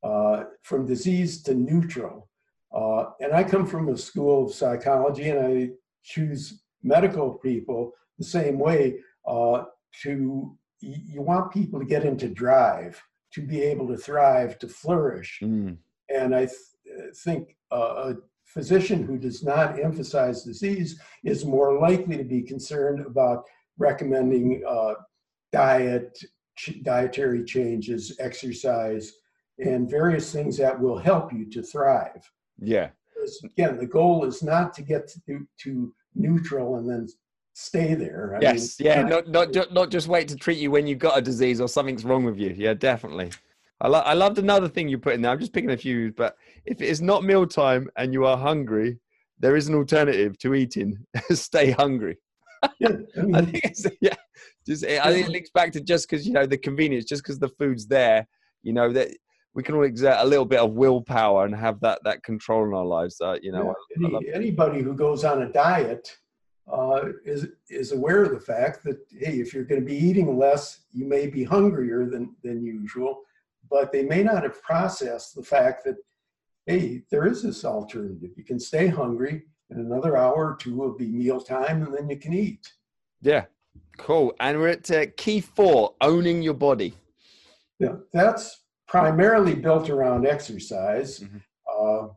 uh, 0.03 0.45
from 0.63 0.85
disease 0.85 1.43
to 1.43 1.53
neutral. 1.53 2.29
Uh, 2.73 3.11
and 3.19 3.33
I 3.33 3.43
come 3.43 3.65
from 3.65 3.89
a 3.89 3.97
school 3.97 4.45
of 4.45 4.53
psychology, 4.53 5.29
and 5.29 5.39
I 5.39 5.69
choose 6.03 6.63
medical 6.83 7.33
people 7.33 7.93
the 8.17 8.25
same 8.25 8.57
way. 8.57 8.99
Uh, 9.27 9.65
to 10.03 10.57
you 10.79 11.21
want 11.21 11.51
people 11.51 11.79
to 11.79 11.85
get 11.85 12.05
into 12.05 12.27
drive, 12.29 13.01
to 13.33 13.41
be 13.41 13.61
able 13.61 13.87
to 13.87 13.97
thrive, 13.97 14.59
to 14.59 14.67
flourish. 14.67 15.39
Mm. 15.41 15.77
And 16.09 16.35
I 16.35 16.45
th- 16.45 16.59
think 17.15 17.55
a 17.71 18.15
physician 18.45 19.03
who 19.03 19.17
does 19.17 19.43
not 19.43 19.79
emphasize 19.79 20.43
disease 20.43 20.99
is 21.23 21.45
more 21.45 21.79
likely 21.79 22.17
to 22.17 22.23
be 22.23 22.41
concerned 22.41 23.05
about 23.05 23.43
recommending 23.77 24.63
uh, 24.67 24.93
diet, 25.51 26.17
ch- 26.57 26.81
dietary 26.83 27.43
changes, 27.43 28.15
exercise, 28.19 29.13
and 29.59 29.89
various 29.89 30.31
things 30.31 30.57
that 30.57 30.79
will 30.79 30.97
help 30.97 31.33
you 31.33 31.45
to 31.49 31.61
thrive. 31.61 32.29
Yeah. 32.59 32.89
Because 33.13 33.41
again, 33.43 33.77
the 33.77 33.85
goal 33.85 34.25
is 34.25 34.43
not 34.43 34.73
to 34.75 34.81
get 34.81 35.07
to, 35.27 35.47
to 35.63 35.93
neutral 36.15 36.77
and 36.77 36.89
then 36.89 37.07
stay 37.53 37.95
there. 37.95 38.35
I 38.35 38.39
yes, 38.41 38.79
mean, 38.79 38.87
yeah, 38.87 39.01
not 39.01 39.27
not 39.29 39.73
not 39.73 39.89
just 39.89 40.07
wait 40.07 40.27
to 40.27 40.35
treat 40.35 40.59
you 40.59 40.69
when 40.69 40.85
you've 40.85 40.99
got 40.99 41.17
a 41.17 41.21
disease 41.21 41.59
or 41.59 41.67
something's 41.67 42.05
wrong 42.05 42.23
with 42.23 42.37
you. 42.37 42.53
Yeah, 42.55 42.75
definitely. 42.75 43.31
I 43.79 43.87
lo- 43.87 43.99
I 43.99 44.13
loved 44.13 44.39
another 44.39 44.67
thing 44.67 44.87
you 44.87 44.97
put 44.97 45.13
in 45.13 45.21
there. 45.21 45.31
I'm 45.31 45.39
just 45.39 45.53
picking 45.53 45.71
a 45.71 45.77
few, 45.77 46.11
but 46.13 46.35
if 46.65 46.81
it 46.81 46.87
is 46.87 47.01
not 47.01 47.23
mealtime 47.23 47.89
and 47.95 48.11
you 48.11 48.25
are 48.25 48.37
hungry, 48.37 48.99
there 49.39 49.55
is 49.55 49.67
an 49.67 49.75
alternative 49.75 50.37
to 50.39 50.55
eating. 50.55 50.97
Stay 51.31 51.71
hungry. 51.71 52.17
Yeah, 52.79 52.89
I, 53.33 53.41
think 53.41 53.65
it's, 53.65 53.85
yeah. 54.01 54.15
Just 54.65 54.85
I 54.85 55.13
think 55.13 55.27
it 55.27 55.31
links 55.31 55.51
back 55.51 55.71
to 55.73 55.81
just 55.81 56.09
because 56.09 56.25
you 56.25 56.33
know 56.33 56.45
the 56.45 56.57
convenience, 56.57 57.05
just 57.05 57.23
because 57.23 57.39
the 57.39 57.49
food's 57.49 57.87
there, 57.87 58.27
you 58.63 58.73
know 58.73 58.91
that 58.93 59.09
we 59.53 59.63
can 59.63 59.75
all 59.75 59.83
exert 59.83 60.17
a 60.19 60.25
little 60.25 60.45
bit 60.45 60.59
of 60.59 60.73
willpower 60.73 61.45
and 61.45 61.55
have 61.55 61.79
that 61.81 61.99
that 62.03 62.23
control 62.23 62.65
in 62.65 62.73
our 62.73 62.85
lives. 62.85 63.21
Uh, 63.21 63.37
you 63.41 63.51
know, 63.51 63.73
yeah. 63.99 64.07
Any, 64.07 64.33
anybody 64.33 64.81
who 64.81 64.93
goes 64.93 65.23
on 65.23 65.43
a 65.43 65.51
diet 65.51 66.17
uh, 66.71 67.05
is 67.25 67.47
is 67.69 67.91
aware 67.91 68.23
of 68.23 68.31
the 68.31 68.39
fact 68.39 68.83
that 68.83 68.97
hey, 69.11 69.39
if 69.39 69.53
you're 69.53 69.63
going 69.63 69.81
to 69.81 69.85
be 69.87 69.95
eating 69.95 70.37
less, 70.37 70.81
you 70.91 71.05
may 71.05 71.27
be 71.27 71.43
hungrier 71.43 72.09
than 72.09 72.35
than 72.43 72.63
usual, 72.63 73.21
but 73.69 73.91
they 73.91 74.03
may 74.03 74.23
not 74.23 74.43
have 74.43 74.61
processed 74.61 75.35
the 75.35 75.43
fact 75.43 75.83
that 75.85 75.95
hey, 76.67 77.01
there 77.09 77.25
is 77.25 77.41
this 77.41 77.65
alternative. 77.65 78.31
You 78.35 78.43
can 78.43 78.59
stay 78.59 78.87
hungry, 78.87 79.43
and 79.69 79.79
another 79.79 80.17
hour 80.17 80.51
or 80.51 80.57
two 80.57 80.75
will 80.75 80.95
be 80.95 81.07
meal 81.07 81.39
time, 81.41 81.81
and 81.81 81.93
then 81.93 82.09
you 82.09 82.17
can 82.17 82.33
eat. 82.33 82.71
Yeah, 83.21 83.45
cool. 83.97 84.33
And 84.39 84.59
we're 84.59 84.69
at 84.69 84.91
uh, 84.91 85.05
key 85.15 85.41
four: 85.41 85.95
owning 86.01 86.43
your 86.43 86.53
body. 86.53 86.93
Yeah, 87.79 87.95
that's 88.13 88.63
primarily 88.87 89.55
built 89.55 89.89
around 89.89 90.27
exercise. 90.27 91.19
Mm-hmm. 91.19 91.37
Uh, 91.69 92.07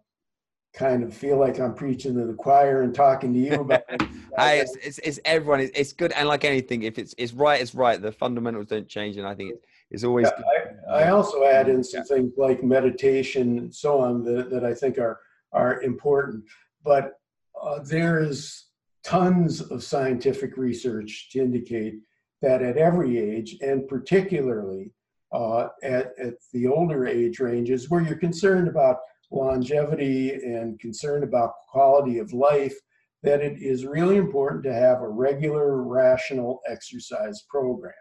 kind 0.72 1.02
of 1.02 1.12
feel 1.12 1.38
like 1.38 1.58
I'm 1.58 1.74
preaching 1.74 2.14
to 2.14 2.24
the 2.24 2.34
choir 2.34 2.82
and 2.82 2.94
talking 2.94 3.32
to 3.32 3.38
you 3.38 3.54
about 3.60 3.82
it. 3.88 4.02
hey, 4.36 4.60
it's, 4.60 4.76
it's, 4.76 4.98
it's, 4.98 5.20
everyone. 5.24 5.60
It's, 5.60 5.72
it's, 5.74 5.92
good. 5.92 6.12
And 6.12 6.28
like 6.28 6.44
anything, 6.44 6.84
if 6.84 6.98
it's, 6.98 7.14
it's 7.18 7.32
right, 7.32 7.60
it's 7.60 7.74
right. 7.74 8.00
The 8.00 8.12
fundamentals 8.12 8.66
don't 8.66 8.88
change. 8.88 9.16
And 9.16 9.26
I 9.26 9.34
think 9.34 9.54
it's, 9.54 9.64
it's 9.90 10.04
always 10.04 10.28
yeah, 10.38 10.92
I, 10.92 11.02
I, 11.02 11.10
also 11.10 11.44
add 11.44 11.68
in 11.68 11.82
some 11.82 12.00
yeah. 12.00 12.16
things 12.16 12.32
like 12.36 12.62
meditation 12.62 13.58
and 13.58 13.74
so 13.74 14.00
on 14.00 14.22
that, 14.24 14.50
that 14.50 14.64
I 14.64 14.72
think 14.72 14.98
are, 14.98 15.18
are 15.52 15.82
important. 15.82 16.44
But 16.84 17.14
uh, 17.60 17.80
there 17.82 18.20
is 18.20 18.66
tons 19.02 19.60
of 19.60 19.82
scientific 19.82 20.56
research 20.56 21.30
to 21.32 21.40
indicate 21.40 21.94
that 22.42 22.62
at 22.62 22.76
every 22.76 23.18
age, 23.18 23.56
and 23.60 23.86
particularly 23.88 24.92
uh, 25.32 25.68
at, 25.82 26.12
at 26.18 26.34
the 26.52 26.66
older 26.66 27.06
age 27.06 27.40
ranges 27.40 27.90
where 27.90 28.00
you're 28.00 28.16
concerned 28.16 28.68
about 28.68 28.98
longevity 29.30 30.32
and 30.32 30.78
concerned 30.80 31.24
about 31.24 31.52
quality 31.68 32.18
of 32.18 32.32
life, 32.32 32.74
that 33.22 33.40
it 33.40 33.60
is 33.60 33.84
really 33.84 34.16
important 34.16 34.64
to 34.64 34.72
have 34.72 35.02
a 35.02 35.08
regular, 35.08 35.82
rational 35.82 36.60
exercise 36.66 37.44
program. 37.48 37.92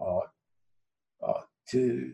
Uh, 0.00 0.20
to 1.70 2.12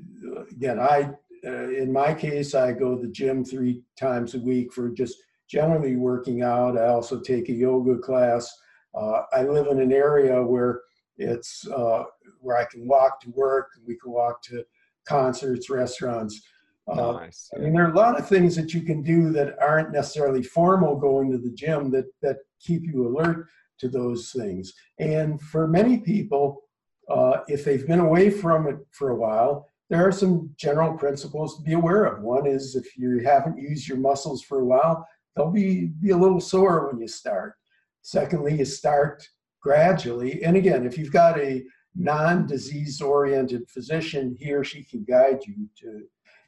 again, 0.50 0.78
I 0.78 1.10
uh, 1.46 1.68
in 1.70 1.92
my 1.92 2.12
case, 2.14 2.54
I 2.54 2.72
go 2.72 2.96
to 2.96 3.02
the 3.02 3.12
gym 3.12 3.44
three 3.44 3.82
times 3.98 4.34
a 4.34 4.40
week 4.40 4.72
for 4.72 4.88
just 4.88 5.16
generally 5.48 5.96
working 5.96 6.42
out. 6.42 6.78
I 6.78 6.88
also 6.88 7.20
take 7.20 7.48
a 7.48 7.52
yoga 7.52 7.98
class. 7.98 8.52
Uh, 8.94 9.22
I 9.32 9.42
live 9.42 9.66
in 9.68 9.80
an 9.80 9.92
area 9.92 10.42
where 10.42 10.80
it's 11.18 11.66
uh, 11.68 12.04
where 12.40 12.56
I 12.56 12.64
can 12.64 12.86
walk 12.86 13.20
to 13.22 13.30
work. 13.30 13.68
We 13.86 13.96
can 13.96 14.12
walk 14.12 14.42
to 14.44 14.64
concerts, 15.06 15.70
restaurants. 15.70 16.40
Uh, 16.88 17.12
nice. 17.12 17.50
I 17.54 17.60
mean, 17.60 17.74
there 17.74 17.84
are 17.84 17.92
a 17.92 17.96
lot 17.96 18.18
of 18.18 18.28
things 18.28 18.54
that 18.56 18.72
you 18.72 18.80
can 18.82 19.02
do 19.02 19.30
that 19.32 19.56
aren't 19.60 19.92
necessarily 19.92 20.42
formal 20.42 20.96
going 20.96 21.30
to 21.32 21.38
the 21.38 21.50
gym 21.50 21.90
that 21.92 22.06
that 22.22 22.38
keep 22.60 22.82
you 22.84 23.06
alert 23.06 23.46
to 23.78 23.88
those 23.88 24.32
things. 24.32 24.72
And 24.98 25.40
for 25.40 25.68
many 25.68 25.98
people, 25.98 26.62
uh, 27.08 27.38
if 27.48 27.64
they've 27.64 27.86
been 27.86 28.00
away 28.00 28.30
from 28.30 28.66
it 28.66 28.76
for 28.90 29.10
a 29.10 29.16
while, 29.16 29.68
there 29.88 30.06
are 30.06 30.12
some 30.12 30.50
general 30.56 30.94
principles 30.94 31.56
to 31.56 31.62
be 31.62 31.74
aware 31.74 32.04
of. 32.04 32.22
One 32.22 32.46
is 32.46 32.74
if 32.74 32.96
you 32.96 33.20
haven't 33.20 33.58
used 33.58 33.88
your 33.88 33.98
muscles 33.98 34.42
for 34.42 34.60
a 34.60 34.64
while, 34.64 35.06
they'll 35.34 35.50
be 35.50 35.86
be 36.00 36.10
a 36.10 36.16
little 36.16 36.40
sore 36.40 36.88
when 36.88 37.00
you 37.00 37.08
start. 37.08 37.54
Secondly, 38.02 38.58
you 38.58 38.64
start 38.64 39.26
gradually. 39.60 40.42
And 40.42 40.56
again, 40.56 40.86
if 40.86 40.98
you've 40.98 41.12
got 41.12 41.38
a 41.38 41.64
non-disease 41.94 43.00
oriented 43.00 43.68
physician, 43.70 44.36
he 44.38 44.52
or 44.52 44.64
she 44.64 44.82
can 44.84 45.04
guide 45.04 45.40
you 45.46 45.68
to 45.80 46.02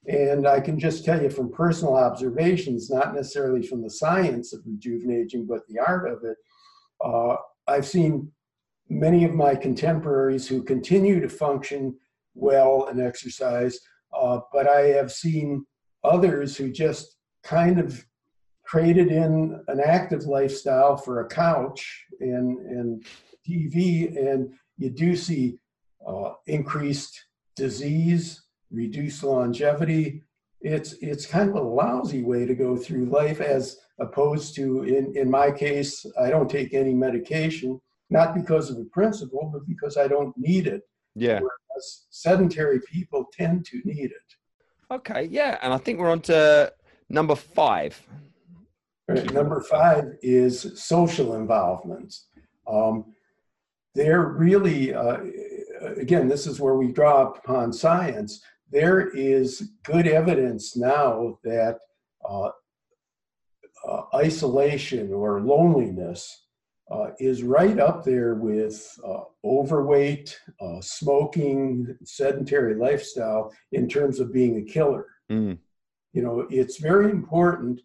and 0.06 0.46
I 0.46 0.60
can 0.60 0.78
just 0.78 1.04
tell 1.04 1.22
you 1.22 1.28
from 1.28 1.52
personal 1.52 1.94
observations, 1.94 2.88
not 2.90 3.14
necessarily 3.14 3.66
from 3.66 3.82
the 3.82 3.90
science 3.90 4.54
of 4.54 4.62
rejuvenating, 4.64 5.46
but 5.46 5.66
the 5.68 5.78
art 5.80 6.10
of 6.10 6.24
it. 6.24 6.36
Uh, 7.04 7.36
I've 7.66 7.86
seen 7.86 8.30
many 8.88 9.25
of 9.25 9.35
my 9.35 9.54
contemporaries 9.54 10.49
who 10.49 10.62
continue 10.62 11.21
to 11.21 11.28
function 11.28 11.97
well 12.35 12.87
and 12.88 13.00
exercise, 13.00 13.80
uh, 14.16 14.40
but 14.52 14.68
I 14.68 14.88
have 14.88 15.12
seen 15.12 15.66
others 16.04 16.57
who 16.57 16.71
just 16.71 17.16
kind 17.42 17.78
of 17.78 18.04
traded 18.66 19.09
in 19.09 19.62
an 19.68 19.80
active 19.80 20.25
lifestyle 20.25 20.97
for 20.97 21.21
a 21.21 21.28
couch 21.28 22.04
and, 22.21 22.59
and 22.59 23.07
TV, 23.49 24.14
and 24.16 24.52
you 24.76 24.90
do 24.90 25.16
see 25.16 25.59
uh, 26.07 26.33
increased 26.47 27.25
disease, 27.57 28.42
reduced 28.71 29.23
longevity. 29.23 30.23
It's 30.61 30.95
it's 31.00 31.26
kind 31.26 31.49
of 31.49 31.57
a 31.57 31.61
lousy 31.61 32.23
way 32.23 32.45
to 32.45 32.54
go 32.54 32.76
through 32.76 33.07
life 33.07 33.40
as 33.40 33.78
opposed 34.00 34.54
to 34.57 34.83
in, 34.83 35.16
in 35.16 35.30
my 35.30 35.50
case, 35.50 36.04
I 36.21 36.30
don't 36.30 36.50
take 36.50 36.75
any 36.75 36.95
medication, 36.95 37.80
not 38.10 38.34
because 38.34 38.70
of 38.70 38.78
a 38.78 38.84
principle, 38.84 39.50
but 39.52 39.66
because 39.66 39.97
I 39.97 40.08
don't 40.08 40.36
need 40.36 40.66
it. 40.66 40.82
Yeah. 41.14 41.40
Whereas 41.40 42.06
sedentary 42.10 42.80
people 42.80 43.26
tend 43.32 43.66
to 43.66 43.80
need 43.84 44.10
it. 44.10 44.34
Okay, 44.90 45.25
yeah. 45.30 45.58
And 45.62 45.73
I 45.73 45.78
think 45.78 45.99
we're 45.99 46.10
on 46.10 46.21
to 46.23 46.73
number 47.08 47.34
five. 47.34 48.00
Right, 49.06 49.32
number 49.32 49.60
five 49.60 50.16
is 50.23 50.80
social 50.82 51.34
involvement. 51.34 52.14
Um, 52.66 53.14
they're 53.94 54.26
really, 54.26 54.94
uh, 54.94 55.18
again, 55.97 56.28
this 56.28 56.47
is 56.47 56.60
where 56.60 56.75
we 56.75 56.92
draw 56.92 57.32
upon 57.32 57.73
science 57.73 58.42
there 58.71 59.08
is 59.08 59.71
good 59.84 60.06
evidence 60.06 60.76
now 60.76 61.38
that 61.42 61.78
uh, 62.28 62.50
uh, 63.86 64.02
isolation 64.14 65.12
or 65.12 65.40
loneliness 65.40 66.47
uh, 66.90 67.08
is 67.18 67.42
right 67.42 67.78
up 67.78 68.04
there 68.04 68.34
with 68.34 68.98
uh, 69.06 69.20
overweight, 69.44 70.38
uh, 70.60 70.80
smoking, 70.80 71.96
sedentary 72.04 72.74
lifestyle 72.74 73.52
in 73.72 73.88
terms 73.88 74.20
of 74.20 74.32
being 74.32 74.56
a 74.56 74.72
killer. 74.72 75.06
Mm. 75.30 75.58
You 76.12 76.22
know, 76.22 76.46
it's 76.50 76.78
very 76.78 77.10
important 77.10 77.80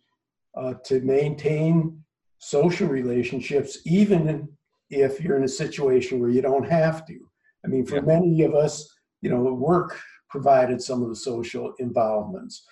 uh, 0.56 0.76
to 0.86 1.02
maintain 1.02 2.02
social 2.40 2.88
relationships, 2.88 3.80
even 3.86 4.48
if 4.90 5.20
you're 5.20 5.38
in 5.38 5.44
a 5.44 5.50
situation 5.50 6.20
where 6.20 6.30
you 6.30 6.42
don't 6.42 6.70
have 6.70 7.06
to. 7.08 7.20
I 7.66 7.68
mean, 7.68 7.86
for 7.86 7.96
yeah. 7.96 8.02
many 8.02 8.44
of 8.44 8.54
us, 8.54 8.90
you 9.22 9.30
know, 9.30 9.42
work 9.42 10.00
provided 10.30 10.82
some 10.82 11.04
of 11.04 11.10
the 11.10 11.16
social 11.16 11.74
involvements. 11.80 12.66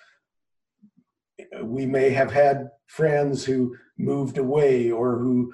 We 1.62 1.86
may 1.86 2.10
have 2.10 2.32
had 2.32 2.70
friends 2.86 3.44
who 3.44 3.76
moved 3.98 4.38
away 4.38 4.90
or 4.90 5.18
who 5.18 5.52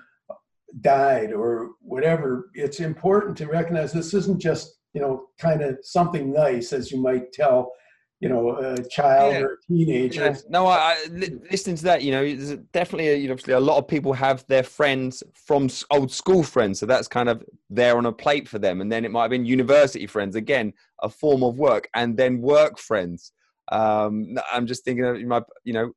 died 0.81 1.33
or 1.33 1.71
whatever. 1.81 2.51
It's 2.55 2.81
important 2.81 3.37
to 3.39 3.47
recognize 3.47 3.93
this 3.93 4.15
isn't 4.15 4.41
just, 4.41 4.79
you 4.93 5.01
know, 5.01 5.27
kind 5.39 5.63
of 5.63 5.79
something 5.83 6.33
nice 6.33 6.73
as 6.73 6.91
you 6.91 7.01
might 7.01 7.33
tell 7.33 7.73
you 8.21 8.29
know 8.29 8.57
a 8.57 8.83
child 8.89 9.33
yeah. 9.33 9.41
or 9.41 9.53
a 9.53 9.57
teenager 9.69 10.25
yeah. 10.25 10.37
no 10.49 10.67
I, 10.67 10.77
I 10.77 11.07
listening 11.51 11.77
to 11.77 11.85
that 11.85 12.03
you 12.03 12.11
know 12.11 12.23
there's 12.23 12.57
definitely 12.73 13.09
a, 13.11 13.17
you 13.17 13.29
know, 13.29 13.35
obviously 13.35 13.55
a 13.55 13.61
lot 13.61 13.79
of 13.79 13.87
people 13.87 14.13
have 14.13 14.45
their 14.49 14.65
friends 14.65 15.23
from 15.35 15.69
old 15.91 16.11
school 16.11 16.43
friends 16.43 16.81
so 16.81 16.87
that's 16.87 17.07
kind 17.07 17.29
of 17.29 17.45
there 17.71 17.97
on 17.97 18.07
a 18.07 18.13
plate 18.13 18.49
for 18.49 18.59
them 18.59 18.81
and 18.81 18.91
then 18.91 19.05
it 19.05 19.13
might 19.13 19.23
have 19.23 19.31
been 19.31 19.45
university 19.45 20.07
friends 20.07 20.35
again 20.35 20.73
a 21.03 21.09
form 21.09 21.45
of 21.45 21.59
work 21.59 21.89
and 21.95 22.17
then 22.17 22.41
work 22.41 22.79
friends 22.79 23.33
um 23.71 24.37
i'm 24.53 24.67
just 24.67 24.85
thinking 24.85 25.05
of 25.05 25.21
my 25.23 25.41
you 25.63 25.73
know 25.73 25.93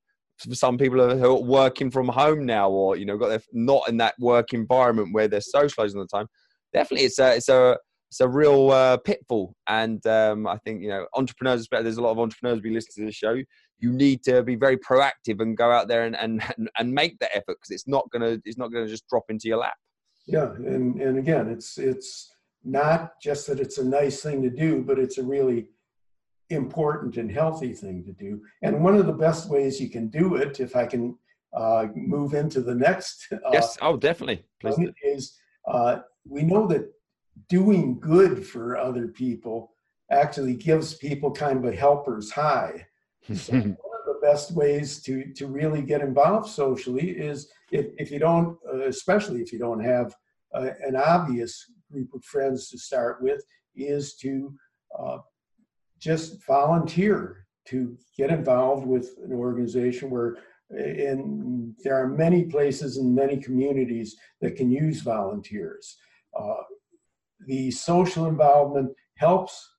some 0.52 0.78
people 0.78 1.18
who 1.18 1.26
are 1.26 1.42
working 1.42 1.92
from 1.92 2.08
home 2.08 2.46
now 2.46 2.70
or 2.70 2.96
you 2.96 3.06
know 3.06 3.18
got 3.18 3.30
their 3.30 3.42
not 3.54 3.88
in 3.88 3.98
that 3.98 4.16
work 4.20 4.54
environment 4.54 5.10
where 5.12 5.28
they're 5.28 5.42
socializing 5.42 5.98
all 5.98 6.06
the 6.10 6.18
time 6.18 6.28
definitely 6.74 7.06
it's 7.06 7.20
a 7.20 7.36
it's 7.36 7.50
a 7.50 7.78
it's 8.12 8.20
a 8.20 8.28
real 8.28 8.72
uh, 8.72 8.98
pitfall. 8.98 9.56
And 9.68 10.06
um, 10.06 10.46
I 10.46 10.58
think 10.58 10.84
you 10.84 10.90
know 10.90 11.08
entrepreneurs. 11.16 11.68
There's 11.72 11.98
a 11.98 12.02
lot 12.02 12.12
of 12.12 12.20
entrepreneurs 12.20 12.60
be 12.60 12.70
listening 12.70 13.08
to 13.08 13.10
the 13.10 13.14
show. 13.14 13.42
You 13.80 13.94
need 13.94 14.22
to 14.26 14.44
be 14.44 14.56
very 14.56 14.78
proactive 14.78 15.40
and 15.40 15.56
go 15.56 15.72
out 15.72 15.88
there 15.88 16.04
and 16.04 16.16
and 16.18 16.44
and 16.78 16.94
make 16.94 17.18
the 17.20 17.34
effort 17.34 17.58
because 17.58 17.72
it's 17.72 17.88
not 17.88 18.10
gonna 18.12 18.38
it's 18.44 18.58
not 18.58 18.68
gonna 18.68 18.88
just 18.88 19.08
drop 19.08 19.24
into 19.30 19.48
your 19.48 19.60
lap. 19.60 19.76
Yeah, 20.28 20.52
and 20.52 21.02
and 21.02 21.18
again, 21.18 21.48
it's 21.48 21.78
it's 21.78 22.36
not 22.66 23.14
just 23.24 23.48
that 23.48 23.62
it's 23.62 23.78
a 23.78 23.86
nice 23.86 24.22
thing 24.22 24.44
to 24.44 24.50
do, 24.50 24.84
but 24.84 25.00
it's 25.00 25.18
a 25.18 25.24
really 25.24 25.70
important 26.52 27.18
and 27.18 27.32
healthy 27.32 27.74
thing 27.74 28.04
to 28.04 28.12
do. 28.12 28.42
And 28.62 28.84
one 28.84 28.96
of 28.96 29.06
the 29.06 29.14
best 29.14 29.50
ways 29.50 29.80
you 29.80 29.90
can 29.90 30.10
do 30.10 30.36
it, 30.36 30.60
if 30.60 30.76
I 30.76 30.86
can 30.86 31.18
uh, 31.54 31.88
move 31.96 32.34
into 32.34 32.62
the 32.62 32.76
next, 32.76 33.28
uh, 33.32 33.38
yes, 33.52 33.78
oh, 33.82 33.98
definitely, 33.98 34.46
Please 34.60 34.78
is 35.04 35.38
uh, 35.68 36.00
we 36.28 36.44
know 36.44 36.68
that 36.68 36.92
doing 37.50 38.00
good 38.00 38.46
for 38.46 38.78
other 38.78 39.08
people 39.08 39.72
actually 40.12 40.56
gives 40.56 40.96
people 40.96 41.32
kind 41.32 41.58
of 41.58 41.72
a 41.72 41.76
helper's 41.76 42.32
high. 42.32 42.86
So 43.36 43.54
one 43.54 43.68
of 43.70 44.06
the 44.08 44.20
best 44.24 44.52
ways 44.52 45.04
to 45.04 45.32
to 45.36 45.46
really 45.46 45.84
get 45.84 46.02
involved 46.02 46.50
socially 46.50 47.12
is 47.12 47.52
if, 47.72 47.86
if 48.00 48.10
you 48.10 48.18
don't, 48.18 48.58
uh, 48.68 48.88
especially 48.88 49.42
if 49.42 49.54
you 49.54 49.60
don't 49.60 49.84
have 49.84 50.16
uh, 50.56 50.72
an 50.84 50.96
obvious 50.96 51.72
group 51.92 52.10
of 52.16 52.24
friends 52.24 52.68
to 52.70 52.80
start 52.80 53.22
with, 53.22 53.44
is 53.76 54.16
to 54.16 54.54
uh, 54.98 55.20
just 56.02 56.46
volunteer 56.46 57.46
to 57.68 57.96
get 58.18 58.32
involved 58.32 58.86
with 58.86 59.16
an 59.24 59.34
organization 59.34 60.10
where 60.10 60.38
and 60.72 61.76
there 61.84 62.02
are 62.02 62.08
many 62.08 62.44
places 62.44 62.98
and 62.98 63.14
many 63.14 63.38
communities 63.38 64.16
that 64.40 64.56
can 64.56 64.72
use 64.72 65.02
volunteers. 65.02 65.98
Uh, 66.38 66.64
the 67.46 67.70
social 67.72 68.28
involvement 68.28 68.92
helps 69.18 69.70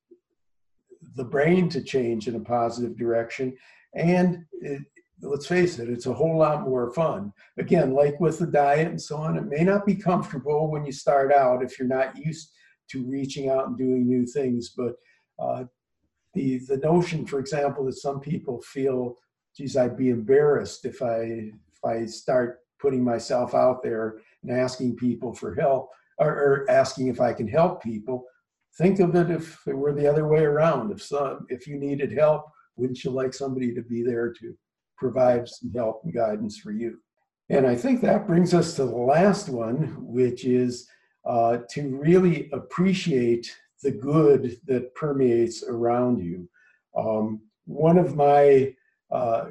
the 1.16 1.24
brain 1.24 1.68
to 1.70 1.82
change 1.82 2.28
in 2.28 2.36
a 2.36 2.40
positive 2.40 2.96
direction. 2.96 3.56
And 3.94 4.44
it, 4.60 4.82
let's 5.22 5.46
face 5.46 5.78
it, 5.78 5.88
it's 5.88 6.06
a 6.06 6.12
whole 6.12 6.38
lot 6.38 6.62
more 6.62 6.92
fun. 6.92 7.32
Again, 7.58 7.94
like 7.94 8.18
with 8.20 8.38
the 8.38 8.46
diet 8.46 8.88
and 8.88 9.00
so 9.00 9.16
on, 9.16 9.36
it 9.36 9.46
may 9.46 9.64
not 9.64 9.86
be 9.86 9.94
comfortable 9.94 10.70
when 10.70 10.84
you 10.84 10.92
start 10.92 11.32
out 11.32 11.62
if 11.62 11.78
you're 11.78 11.88
not 11.88 12.16
used 12.16 12.52
to 12.90 13.04
reaching 13.06 13.48
out 13.48 13.68
and 13.68 13.78
doing 13.78 14.06
new 14.06 14.26
things, 14.26 14.74
but 14.76 14.94
uh, 15.38 15.64
the 16.34 16.58
the 16.68 16.78
notion, 16.78 17.26
for 17.26 17.38
example, 17.38 17.84
that 17.86 17.94
some 17.94 18.20
people 18.20 18.60
feel, 18.62 19.16
geez, 19.56 19.76
I'd 19.76 19.96
be 19.96 20.10
embarrassed 20.10 20.84
if 20.84 21.02
I 21.02 21.20
if 21.20 21.84
I 21.84 22.06
start 22.06 22.60
putting 22.80 23.04
myself 23.04 23.54
out 23.54 23.82
there 23.82 24.18
and 24.42 24.50
asking 24.50 24.96
people 24.96 25.32
for 25.32 25.54
help 25.54 25.90
or, 26.18 26.30
or 26.30 26.70
asking 26.70 27.06
if 27.06 27.20
I 27.20 27.32
can 27.32 27.48
help 27.48 27.82
people. 27.82 28.24
Think 28.78 29.00
of 29.00 29.14
it 29.14 29.30
if 29.30 29.66
it 29.66 29.76
were 29.76 29.92
the 29.92 30.10
other 30.10 30.26
way 30.26 30.44
around. 30.44 30.90
If 30.90 31.02
some, 31.02 31.46
if 31.48 31.66
you 31.66 31.78
needed 31.78 32.12
help, 32.12 32.46
wouldn't 32.76 33.04
you 33.04 33.10
like 33.10 33.34
somebody 33.34 33.74
to 33.74 33.82
be 33.82 34.02
there 34.02 34.32
to 34.32 34.54
provide 34.96 35.48
some 35.48 35.70
help 35.72 36.02
and 36.04 36.14
guidance 36.14 36.58
for 36.58 36.72
you? 36.72 36.98
And 37.50 37.66
I 37.66 37.74
think 37.74 38.00
that 38.00 38.26
brings 38.26 38.54
us 38.54 38.74
to 38.76 38.86
the 38.86 38.96
last 38.96 39.48
one, 39.48 39.94
which 39.98 40.44
is 40.44 40.88
uh, 41.26 41.58
to 41.70 41.96
really 41.96 42.48
appreciate 42.52 43.54
the 43.82 43.92
good 43.92 44.58
that 44.66 44.94
permeates 44.94 45.64
around 45.64 46.22
you. 46.22 46.48
Um, 46.96 47.40
one 47.66 47.98
of 47.98 48.16
my 48.16 48.74
uh, 49.10 49.46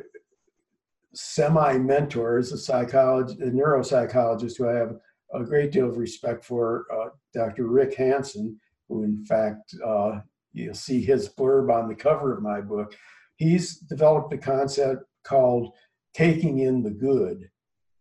semi 1.13 1.77
mentors, 1.77 2.51
a 2.51 2.57
psychologist, 2.57 3.41
a 3.41 3.45
neuropsychologist 3.45 4.57
who 4.57 4.69
I 4.69 4.73
have 4.73 4.95
a 5.33 5.43
great 5.43 5.71
deal 5.71 5.87
of 5.87 5.97
respect 5.97 6.43
for, 6.43 6.85
uh, 6.93 7.09
Dr. 7.33 7.67
Rick 7.67 7.95
Hanson, 7.95 8.59
who 8.87 9.03
in 9.03 9.23
fact 9.25 9.73
uh, 9.85 10.19
you'll 10.53 10.73
see 10.73 11.01
his 11.01 11.29
blurb 11.29 11.73
on 11.73 11.87
the 11.87 11.95
cover 11.95 12.33
of 12.35 12.43
my 12.43 12.61
book. 12.61 12.95
He's 13.37 13.77
developed 13.77 14.33
a 14.33 14.37
concept 14.37 15.05
called 15.23 15.73
taking 16.13 16.59
in 16.59 16.83
the 16.83 16.91
good, 16.91 17.49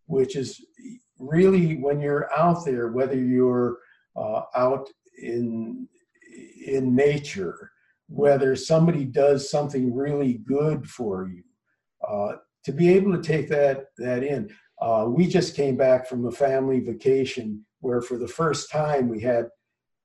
which 0.07 0.35
is 0.35 0.65
really 1.19 1.77
when 1.77 2.01
you're 2.01 2.33
out 2.37 2.65
there, 2.65 2.89
whether 2.89 3.17
you're 3.17 3.79
uh, 4.17 4.43
out 4.57 4.89
in 5.23 5.89
in 6.67 6.95
nature, 6.95 7.71
whether 8.09 8.57
somebody 8.57 9.05
does 9.05 9.51
something 9.51 9.95
really 9.95 10.35
good 10.45 10.89
for 10.89 11.29
you, 11.29 11.43
uh, 12.07 12.37
to 12.65 12.73
be 12.73 12.91
able 12.91 13.13
to 13.13 13.23
take 13.23 13.49
that 13.49 13.87
that 13.99 14.23
in. 14.23 14.51
Uh, 14.81 15.07
we 15.09 15.27
just 15.27 15.55
came 15.55 15.77
back 15.77 16.09
from 16.09 16.27
a 16.27 16.31
family 16.31 16.81
vacation 16.81 17.65
where, 17.81 18.01
for 18.01 18.17
the 18.17 18.29
first 18.29 18.71
time, 18.71 19.09
we 19.09 19.21
had 19.21 19.47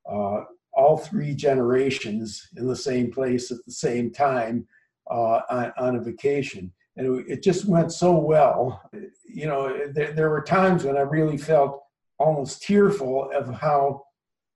uh, 0.09 0.41
all 0.73 0.97
three 0.97 1.33
generations 1.33 2.49
in 2.57 2.67
the 2.67 2.75
same 2.75 3.11
place 3.11 3.51
at 3.51 3.57
the 3.65 3.71
same 3.71 4.11
time 4.11 4.67
uh, 5.09 5.41
on, 5.49 5.71
on, 5.77 5.95
a 5.95 6.01
vacation, 6.01 6.71
and 6.97 7.23
it, 7.29 7.41
just 7.41 7.65
went 7.65 7.91
so 7.91 8.17
well. 8.17 8.81
You 9.27 9.47
know, 9.47 9.87
there, 9.93 10.11
there 10.11 10.29
were 10.29 10.41
times 10.41 10.83
when 10.83 10.97
I 10.97 11.01
really 11.01 11.37
felt 11.37 11.81
almost 12.17 12.61
tearful 12.61 13.31
of 13.31 13.53
how 13.53 14.03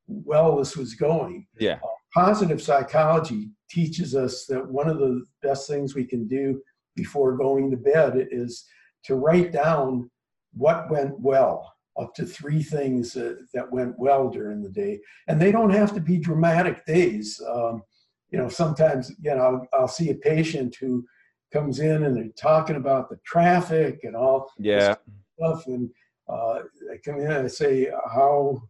well 0.09 0.57
this 0.57 0.75
was 0.75 0.95
going. 0.95 1.47
Yeah. 1.59 1.79
Uh, 1.83 1.87
positive 2.13 2.61
psychology 2.61 3.51
teaches 3.69 4.15
us 4.15 4.45
that 4.47 4.67
one 4.67 4.89
of 4.89 4.97
the 4.97 5.23
best 5.43 5.67
things 5.67 5.95
we 5.95 6.05
can 6.05 6.27
do 6.27 6.61
before 6.95 7.37
going 7.37 7.69
to 7.71 7.77
bed 7.77 8.27
is 8.31 8.65
to 9.05 9.15
write 9.15 9.51
down 9.51 10.09
what 10.53 10.89
went 10.89 11.17
well 11.19 11.73
up 11.99 12.13
to 12.15 12.25
three 12.25 12.63
things 12.63 13.15
uh, 13.15 13.35
that 13.53 13.71
went 13.71 13.97
well 13.99 14.29
during 14.29 14.63
the 14.63 14.69
day 14.69 14.99
and 15.27 15.39
they 15.39 15.51
don't 15.51 15.69
have 15.69 15.93
to 15.93 15.99
be 15.99 16.17
dramatic 16.17 16.85
days 16.85 17.39
um, 17.49 17.83
you 18.31 18.37
know 18.37 18.49
sometimes 18.49 19.11
you 19.21 19.35
know 19.35 19.41
I'll, 19.41 19.67
I'll, 19.81 19.87
see 19.87 20.09
a 20.09 20.15
patient 20.15 20.75
who 20.79 21.05
comes 21.53 21.79
in 21.79 22.03
and 22.03 22.15
they're 22.15 22.29
talking 22.37 22.77
about 22.77 23.09
the 23.09 23.19
traffic 23.25 23.99
and 24.03 24.15
all 24.15 24.51
yeah 24.57 24.95
stuff 25.37 25.67
and 25.67 25.89
uh, 26.29 26.59
I 26.91 26.97
come 27.03 27.19
in 27.19 27.31
and 27.31 27.45
I 27.45 27.47
say 27.47 27.91
how 28.11 28.61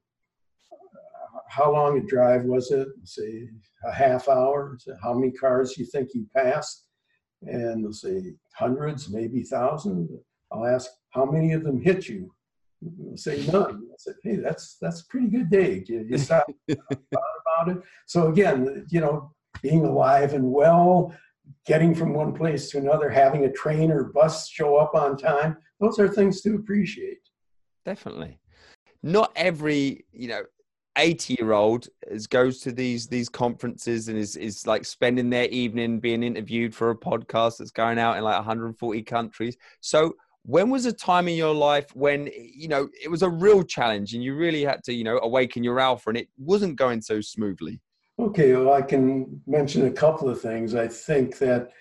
how 1.49 1.73
long 1.73 1.97
a 1.97 2.01
drive 2.01 2.43
was 2.43 2.71
it? 2.71 2.87
Say 3.03 3.47
a 3.83 3.91
half 3.91 4.29
hour. 4.29 4.77
Say, 4.79 4.91
how 5.01 5.13
many 5.13 5.31
cars 5.31 5.77
you 5.77 5.85
think 5.85 6.09
you 6.13 6.27
passed? 6.35 6.85
And 7.41 7.83
they'll 7.83 7.91
say 7.91 8.33
hundreds, 8.53 9.09
maybe 9.09 9.41
thousands. 9.41 10.11
I'll 10.51 10.65
ask 10.65 10.89
how 11.09 11.25
many 11.25 11.53
of 11.53 11.63
them 11.63 11.81
hit 11.81 12.07
you. 12.07 12.31
They'll 12.81 13.17
say 13.17 13.45
none. 13.51 13.81
I 13.91 13.95
said, 13.97 14.15
hey, 14.23 14.35
that's 14.35 14.77
that's 14.79 15.01
a 15.01 15.07
pretty 15.07 15.27
good 15.27 15.49
day. 15.49 15.83
You, 15.87 16.05
you 16.07 16.17
thought 16.19 16.45
about 16.67 17.69
it. 17.69 17.77
So 18.05 18.27
again, 18.27 18.85
you 18.91 19.01
know, 19.01 19.33
being 19.63 19.85
alive 19.85 20.33
and 20.33 20.51
well, 20.51 21.15
getting 21.65 21.95
from 21.95 22.13
one 22.13 22.33
place 22.33 22.69
to 22.69 22.77
another, 22.77 23.09
having 23.09 23.45
a 23.45 23.51
train 23.51 23.91
or 23.91 24.11
bus 24.13 24.47
show 24.47 24.75
up 24.75 24.93
on 24.93 25.17
time, 25.17 25.57
those 25.79 25.97
are 25.97 26.07
things 26.07 26.41
to 26.41 26.55
appreciate. 26.55 27.27
Definitely. 27.85 28.39
Not 29.01 29.31
every, 29.35 30.05
you 30.11 30.27
know, 30.27 30.43
80 30.97 31.37
year 31.39 31.53
old 31.53 31.87
is, 32.07 32.27
goes 32.27 32.59
to 32.61 32.71
these 32.71 33.07
these 33.07 33.29
conferences 33.29 34.07
and 34.07 34.17
is 34.17 34.35
is 34.35 34.67
like 34.67 34.85
spending 34.85 35.29
their 35.29 35.47
evening 35.47 35.99
being 35.99 36.23
interviewed 36.23 36.73
for 36.73 36.91
a 36.91 36.95
podcast 36.95 37.57
that's 37.57 37.71
going 37.71 37.99
out 37.99 38.17
in 38.17 38.23
like 38.23 38.35
140 38.35 39.03
countries. 39.03 39.57
So 39.81 40.15
when 40.43 40.69
was 40.69 40.85
a 40.85 40.93
time 40.93 41.27
in 41.27 41.35
your 41.35 41.53
life 41.53 41.95
when 41.95 42.29
you 42.33 42.67
know 42.67 42.89
it 43.01 43.09
was 43.09 43.21
a 43.21 43.29
real 43.29 43.63
challenge 43.63 44.13
and 44.13 44.23
you 44.23 44.35
really 44.35 44.63
had 44.63 44.83
to 44.85 44.93
you 44.93 45.03
know 45.03 45.19
awaken 45.21 45.63
your 45.63 45.79
alpha 45.79 46.09
and 46.09 46.17
it 46.17 46.29
wasn't 46.37 46.75
going 46.75 47.01
so 47.01 47.21
smoothly? 47.21 47.79
Okay 48.17 48.53
well 48.55 48.73
i 48.73 48.81
can 48.81 49.41
mention 49.47 49.87
a 49.87 49.91
couple 49.91 50.29
of 50.29 50.41
things. 50.41 50.75
I 50.75 50.87
think 50.87 51.37
that 51.39 51.71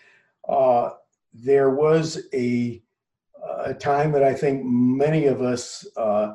uh, 0.49 0.91
there 1.33 1.71
was 1.71 2.27
a 2.33 2.83
a 3.65 3.73
time 3.73 4.13
that 4.13 4.23
i 4.23 4.35
think 4.35 4.63
many 4.65 5.27
of 5.27 5.43
us 5.43 5.87
uh, 5.97 6.35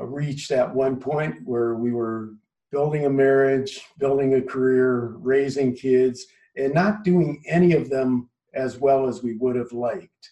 reached 0.00 0.50
at 0.50 0.74
one 0.74 0.96
point 0.96 1.36
where 1.44 1.74
we 1.74 1.92
were 1.92 2.34
building 2.70 3.04
a 3.04 3.10
marriage, 3.10 3.82
building 3.98 4.34
a 4.34 4.42
career, 4.42 5.14
raising 5.18 5.74
kids, 5.74 6.26
and 6.56 6.72
not 6.72 7.04
doing 7.04 7.42
any 7.46 7.72
of 7.74 7.90
them 7.90 8.28
as 8.54 8.78
well 8.78 9.06
as 9.06 9.22
we 9.22 9.36
would 9.36 9.56
have 9.56 9.72
liked. 9.72 10.30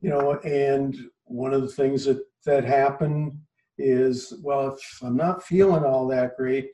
You 0.00 0.10
know, 0.10 0.34
and 0.40 0.96
one 1.24 1.54
of 1.54 1.62
the 1.62 1.68
things 1.68 2.04
that 2.04 2.22
that 2.46 2.64
happened 2.64 3.38
is, 3.78 4.34
well, 4.42 4.74
if 4.74 5.02
I'm 5.02 5.16
not 5.16 5.42
feeling 5.42 5.84
all 5.84 6.06
that 6.08 6.36
great, 6.36 6.70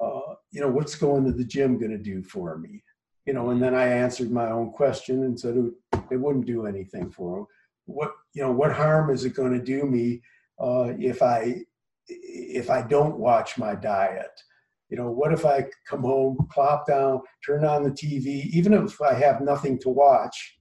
uh, 0.00 0.34
you 0.50 0.60
know, 0.60 0.68
what's 0.68 0.94
going 0.94 1.24
to 1.24 1.32
the 1.32 1.44
gym 1.44 1.78
going 1.78 1.92
to 1.92 1.98
do 1.98 2.22
for 2.22 2.58
me? 2.58 2.82
You 3.26 3.32
know, 3.32 3.50
and 3.50 3.62
then 3.62 3.74
I 3.74 3.86
answered 3.88 4.30
my 4.30 4.50
own 4.50 4.70
question 4.70 5.24
and 5.24 5.38
said 5.38 5.56
it, 5.56 5.72
it 6.10 6.16
wouldn't 6.16 6.46
do 6.46 6.66
anything 6.66 7.10
for 7.10 7.36
them. 7.36 7.46
What 7.86 8.12
you 8.34 8.42
know, 8.42 8.52
what 8.52 8.72
harm 8.72 9.10
is 9.10 9.24
it 9.24 9.34
going 9.34 9.52
to 9.52 9.62
do 9.62 9.84
me 9.84 10.22
uh, 10.58 10.92
if 10.98 11.22
I 11.22 11.62
if 12.08 12.70
I 12.70 12.82
don't 12.82 13.18
watch 13.18 13.58
my 13.58 13.74
diet? 13.74 14.40
You 14.88 14.96
know, 14.96 15.10
what 15.10 15.32
if 15.32 15.44
I 15.44 15.66
come 15.88 16.02
home, 16.02 16.46
plop 16.50 16.86
down, 16.86 17.20
turn 17.44 17.64
on 17.64 17.82
the 17.82 17.90
TV, 17.90 18.46
even 18.52 18.72
if 18.72 19.00
I 19.00 19.14
have 19.14 19.40
nothing 19.40 19.78
to 19.80 19.88
watch? 19.88 20.58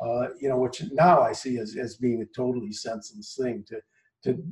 Uh, 0.00 0.28
you 0.40 0.48
know, 0.48 0.58
which 0.58 0.82
now 0.92 1.20
I 1.20 1.32
see 1.32 1.58
as, 1.58 1.76
as 1.76 1.96
being 1.96 2.22
a 2.22 2.36
totally 2.36 2.72
senseless 2.72 3.38
thing 3.40 3.64
to 3.68 3.80
to 4.24 4.42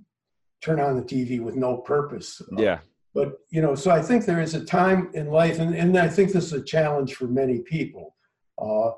turn 0.63 0.81
on 0.81 0.97
the 0.97 1.03
TV 1.03 1.41
with 1.41 1.57
no 1.57 1.79
purpose. 1.79 2.41
Yeah. 2.57 2.79
But 3.15 3.39
you 3.51 3.63
know, 3.63 3.75
so 3.75 3.91
I 3.91 4.03
think 4.03 4.25
there 4.25 4.41
is 4.41 4.55
a 4.55 4.65
time 4.65 5.11
in 5.15 5.29
life, 5.29 5.59
and, 5.59 5.75
and 5.75 5.97
I 5.99 6.09
think 6.09 6.33
this 6.33 6.47
is 6.47 6.53
a 6.53 6.63
challenge 6.63 7.15
for 7.15 7.27
many 7.27 7.61
people, 7.61 8.15
uh, 8.61 8.91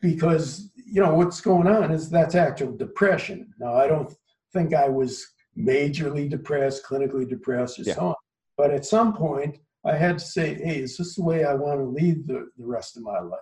because 0.00 0.70
you 0.74 1.00
know 1.02 1.14
what's 1.14 1.40
going 1.40 1.66
on 1.66 1.90
is 1.90 2.10
that's 2.10 2.34
actual 2.34 2.76
depression. 2.76 3.54
Now 3.58 3.74
I 3.74 3.86
don't 3.86 4.12
think 4.52 4.74
I 4.74 4.88
was 4.88 5.26
majorly 5.56 6.28
depressed, 6.28 6.84
clinically 6.84 7.28
depressed, 7.28 7.78
or 7.78 7.82
yeah. 7.82 7.94
so 7.94 8.00
on. 8.08 8.14
But 8.56 8.70
at 8.72 8.84
some 8.84 9.14
point, 9.14 9.58
I 9.84 9.96
had 9.96 10.18
to 10.18 10.24
say, 10.24 10.54
hey, 10.54 10.80
is 10.80 10.96
this 10.96 11.16
the 11.16 11.24
way 11.24 11.44
I 11.44 11.54
want 11.54 11.80
to 11.80 11.84
lead 11.84 12.26
the, 12.26 12.50
the 12.58 12.66
rest 12.66 12.96
of 12.96 13.02
my 13.02 13.18
life? 13.20 13.40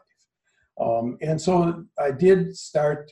Um, 0.80 1.18
and 1.20 1.40
so 1.40 1.84
I 1.98 2.12
did 2.12 2.56
start 2.56 3.10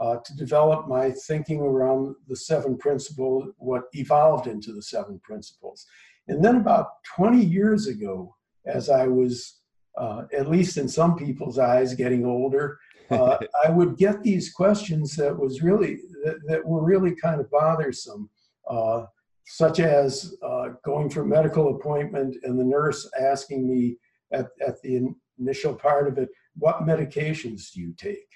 uh, 0.00 0.18
to 0.24 0.36
develop 0.36 0.86
my 0.86 1.10
thinking 1.10 1.60
around 1.60 2.14
the 2.28 2.36
seven 2.36 2.76
principles, 2.78 3.46
what 3.58 3.84
evolved 3.92 4.46
into 4.46 4.72
the 4.72 4.82
seven 4.82 5.20
principles. 5.24 5.84
And 6.28 6.44
then 6.44 6.56
about 6.56 6.86
20 7.16 7.44
years 7.44 7.88
ago, 7.88 8.36
as 8.66 8.90
I 8.90 9.08
was, 9.08 9.60
uh, 9.96 10.24
at 10.36 10.48
least 10.48 10.76
in 10.76 10.88
some 10.88 11.16
people's 11.16 11.58
eyes, 11.58 11.94
getting 11.94 12.24
older, 12.24 12.78
uh, 13.10 13.38
I 13.64 13.70
would 13.70 13.96
get 13.96 14.22
these 14.22 14.52
questions 14.52 15.16
that 15.16 15.36
was 15.36 15.62
really 15.62 15.98
that, 16.24 16.40
that 16.46 16.64
were 16.64 16.82
really 16.82 17.14
kind 17.14 17.40
of 17.40 17.50
bothersome, 17.50 18.28
uh, 18.68 19.04
such 19.46 19.80
as 19.80 20.36
uh, 20.42 20.70
going 20.84 21.08
for 21.08 21.22
a 21.22 21.26
medical 21.26 21.76
appointment 21.76 22.36
and 22.42 22.58
the 22.58 22.64
nurse 22.64 23.10
asking 23.18 23.68
me 23.68 23.96
at, 24.32 24.48
at 24.66 24.80
the 24.82 25.08
initial 25.38 25.74
part 25.74 26.08
of 26.08 26.18
it, 26.18 26.28
"What 26.56 26.82
medications 26.82 27.72
do 27.72 27.80
you 27.80 27.94
take?" 27.96 28.28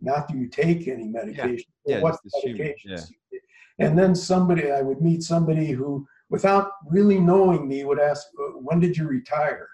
Not 0.00 0.28
do 0.28 0.36
you 0.36 0.48
take 0.48 0.88
any 0.88 1.08
medication? 1.08 1.72
Yeah. 1.86 1.96
yeah 1.96 2.02
what 2.02 2.18
medications? 2.44 2.74
Yeah. 3.30 3.38
And 3.78 3.98
then 3.98 4.14
somebody, 4.14 4.70
I 4.70 4.82
would 4.82 5.00
meet 5.00 5.22
somebody 5.22 5.70
who, 5.70 6.06
without 6.28 6.72
really 6.90 7.18
knowing 7.18 7.66
me, 7.66 7.84
would 7.84 8.00
ask, 8.00 8.26
uh, 8.38 8.58
"When 8.58 8.80
did 8.80 8.96
you 8.96 9.06
retire?" 9.06 9.68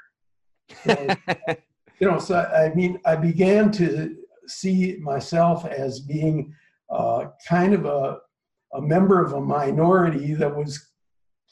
you 0.86 2.06
know, 2.06 2.18
so 2.18 2.38
I 2.38 2.74
mean, 2.74 3.00
I 3.04 3.16
began 3.16 3.72
to 3.72 4.16
see 4.46 4.98
myself 5.00 5.64
as 5.66 6.00
being 6.00 6.54
kind 7.46 7.74
of 7.74 7.84
a, 7.86 8.18
a 8.74 8.80
member 8.80 9.24
of 9.24 9.32
a 9.32 9.40
minority 9.40 10.34
that 10.34 10.54
was 10.54 10.90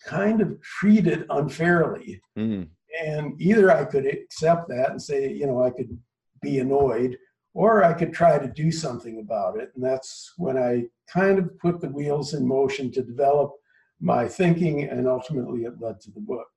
kind 0.05 0.41
of 0.41 0.61
treated 0.61 1.27
unfairly. 1.31 2.21
Mm. 2.39 2.69
and 3.05 3.41
either 3.41 3.71
I 3.71 3.85
could 3.85 4.07
accept 4.07 4.69
that 4.69 4.91
and 4.91 5.03
say, 5.03 5.33
you 5.33 5.47
know, 5.47 5.63
I 5.63 5.71
could 5.71 5.99
be 6.41 6.59
annoyed, 6.61 7.19
or 7.55 7.83
I 7.85 7.93
could 7.93 8.13
try 8.13 8.39
to 8.39 8.49
do 8.49 8.71
something 8.71 9.19
about 9.19 9.59
it. 9.59 9.73
And 9.75 9.85
that's 9.85 10.33
when 10.37 10.57
I 10.59 10.85
kind 11.11 11.39
of 11.39 11.59
put 11.59 11.81
the 11.81 11.89
wheels 11.89 12.35
in 12.35 12.47
motion 12.47 12.93
to 12.93 13.03
develop 13.03 13.53
my 14.01 14.29
thinking, 14.29 14.85
and 14.85 15.09
ultimately 15.09 15.65
it 15.65 15.81
led 15.81 16.01
to 16.01 16.11
the 16.11 16.21
book. 16.21 16.49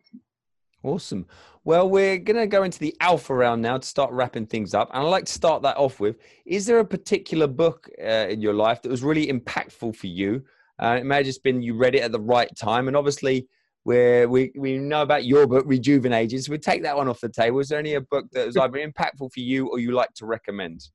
Awesome. 0.84 1.26
Well, 1.66 1.90
we're 1.90 2.18
going 2.18 2.38
to 2.38 2.48
go 2.48 2.64
into 2.64 2.80
the 2.80 2.96
alpha 3.02 3.34
round 3.34 3.62
now 3.62 3.78
to 3.78 3.88
start 3.88 4.12
wrapping 4.12 4.46
things 4.46 4.74
up. 4.74 4.90
And 4.94 5.04
I'd 5.04 5.10
like 5.10 5.26
to 5.26 5.34
start 5.34 5.62
that 5.64 5.78
off 5.78 6.00
with 6.00 6.18
Is 6.46 6.66
there 6.66 6.80
a 6.80 6.86
particular 6.86 7.48
book 7.48 7.90
uh, 8.02 8.28
in 8.30 8.42
your 8.42 8.54
life 8.54 8.82
that 8.82 8.90
was 8.90 9.04
really 9.04 9.28
impactful 9.28 9.96
for 9.96 10.08
you? 10.08 10.44
Uh, 10.82 10.98
it 11.00 11.06
may 11.06 11.18
have 11.18 11.26
just 11.26 11.44
been 11.44 11.62
you 11.62 11.76
read 11.76 11.96
it 11.96 12.02
at 12.02 12.14
the 12.14 12.20
right 12.20 12.50
time. 12.56 12.88
And 12.88 12.96
obviously, 12.96 13.48
where 13.84 14.30
we, 14.30 14.52
we 14.56 14.78
know 14.78 15.02
about 15.02 15.26
your 15.26 15.48
book, 15.48 15.66
Rejuvenated. 15.68 16.44
So 16.44 16.52
we 16.52 16.58
take 16.58 16.84
that 16.84 16.96
one 16.96 17.10
off 17.10 17.20
the 17.20 17.30
table. 17.30 17.60
Is 17.60 17.68
there 17.68 17.80
any 17.80 17.96
a 17.96 18.02
book 18.02 18.26
that 18.32 18.48
was 18.48 18.56
either 18.56 18.78
impactful 18.78 19.34
for 19.34 19.40
you 19.40 19.68
or 19.68 19.80
you 19.80 19.92
like 19.92 20.14
to 20.16 20.26
recommend? 20.26 20.88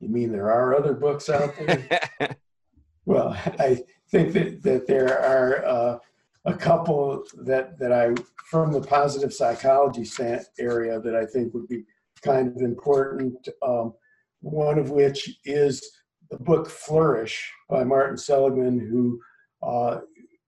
You 0.00 0.08
mean 0.08 0.30
there 0.30 0.50
are 0.50 0.74
other 0.74 0.92
books 0.92 1.30
out 1.30 1.54
there? 1.56 2.00
well, 3.06 3.28
I 3.58 3.82
think 4.10 4.34
that, 4.34 4.62
that 4.62 4.86
there 4.86 5.18
are. 5.18 5.64
Uh, 5.64 5.98
a 6.44 6.54
couple 6.54 7.24
that 7.44 7.78
that 7.78 7.92
I 7.92 8.14
from 8.50 8.72
the 8.72 8.80
positive 8.80 9.32
psychology 9.32 10.08
area 10.58 11.00
that 11.00 11.14
I 11.14 11.26
think 11.26 11.54
would 11.54 11.68
be 11.68 11.84
kind 12.22 12.48
of 12.48 12.62
important. 12.62 13.48
Um, 13.62 13.94
one 14.40 14.78
of 14.78 14.90
which 14.90 15.38
is 15.44 15.82
the 16.30 16.38
book 16.38 16.68
Flourish 16.68 17.52
by 17.68 17.84
Martin 17.84 18.16
Seligman, 18.16 18.78
who 18.80 19.20
uh, 19.62 20.00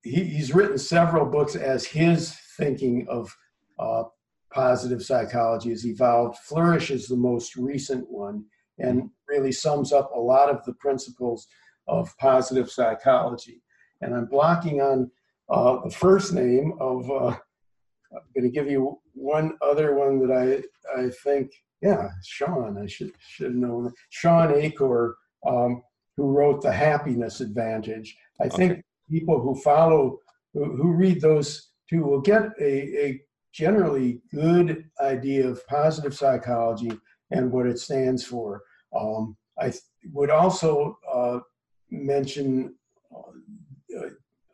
he, 0.03 0.25
he's 0.25 0.55
written 0.55 0.79
several 0.79 1.27
books 1.27 1.57
as 1.57 1.85
his 1.85 2.35
thinking 2.57 3.07
of 3.09 3.35
uh, 3.79 4.05
positive 4.53 5.03
psychology 5.03 5.71
has 5.71 5.87
evolved. 5.87 6.39
Flourish 6.39 6.91
is 6.91 7.07
the 7.07 7.17
most 7.17 7.57
recent 7.57 8.11
one 8.11 8.45
and 8.79 9.11
really 9.29 9.53
sums 9.53 9.93
up 9.93 10.11
a 10.15 10.21
lot 10.21 10.49
of 10.49 10.65
the 10.65 10.75
principles 10.75 11.47
of 11.89 12.17
positive 12.19 12.71
psychology. 12.71 13.63
And 14.01 14.15
I'm 14.15 14.27
blocking 14.27 14.81
on 14.81 15.11
uh, 15.53 15.85
the 15.85 15.91
first 15.91 16.33
name 16.33 16.73
of, 16.81 17.11
uh, 17.11 17.37
I'm 18.15 18.23
going 18.35 18.45
to 18.45 18.51
give 18.51 18.71
you 18.71 18.99
one 19.15 19.57
other 19.61 19.95
one 19.95 20.27
that 20.27 20.33
I, 20.97 21.01
I 21.03 21.11
think, 21.23 21.53
yeah, 21.83 22.09
Shawn 22.25 22.79
I 22.83 22.87
should, 22.87 23.13
should 23.19 23.47
have 23.47 23.55
known. 23.55 23.93
Shawn 24.11 24.55
Achor, 24.55 25.17
um, 25.47 25.83
who 26.17 26.31
wrote 26.31 26.63
The 26.63 26.73
Happiness 26.73 27.41
Advantage. 27.41 28.17
I 28.41 28.47
okay. 28.47 28.57
think 28.57 28.85
people 29.11 29.41
who 29.41 29.55
follow, 29.61 30.19
who, 30.55 30.77
who 30.77 30.93
read 30.93 31.21
those 31.21 31.71
two 31.89 32.03
will 32.05 32.21
get 32.21 32.45
a, 32.61 33.07
a 33.07 33.23
generally 33.53 34.23
good 34.33 34.85
idea 35.01 35.47
of 35.47 35.67
positive 35.67 36.15
psychology 36.15 36.93
and 37.31 37.53
what 37.53 37.67
it 37.67 37.79
stands 37.79 38.25
for. 38.25 38.63
Um, 38.99 39.37
I 39.61 39.73
would 40.13 40.31
also 40.31 40.99
uh, 41.13 41.41
mention 41.91 42.75
uh, 43.15 44.09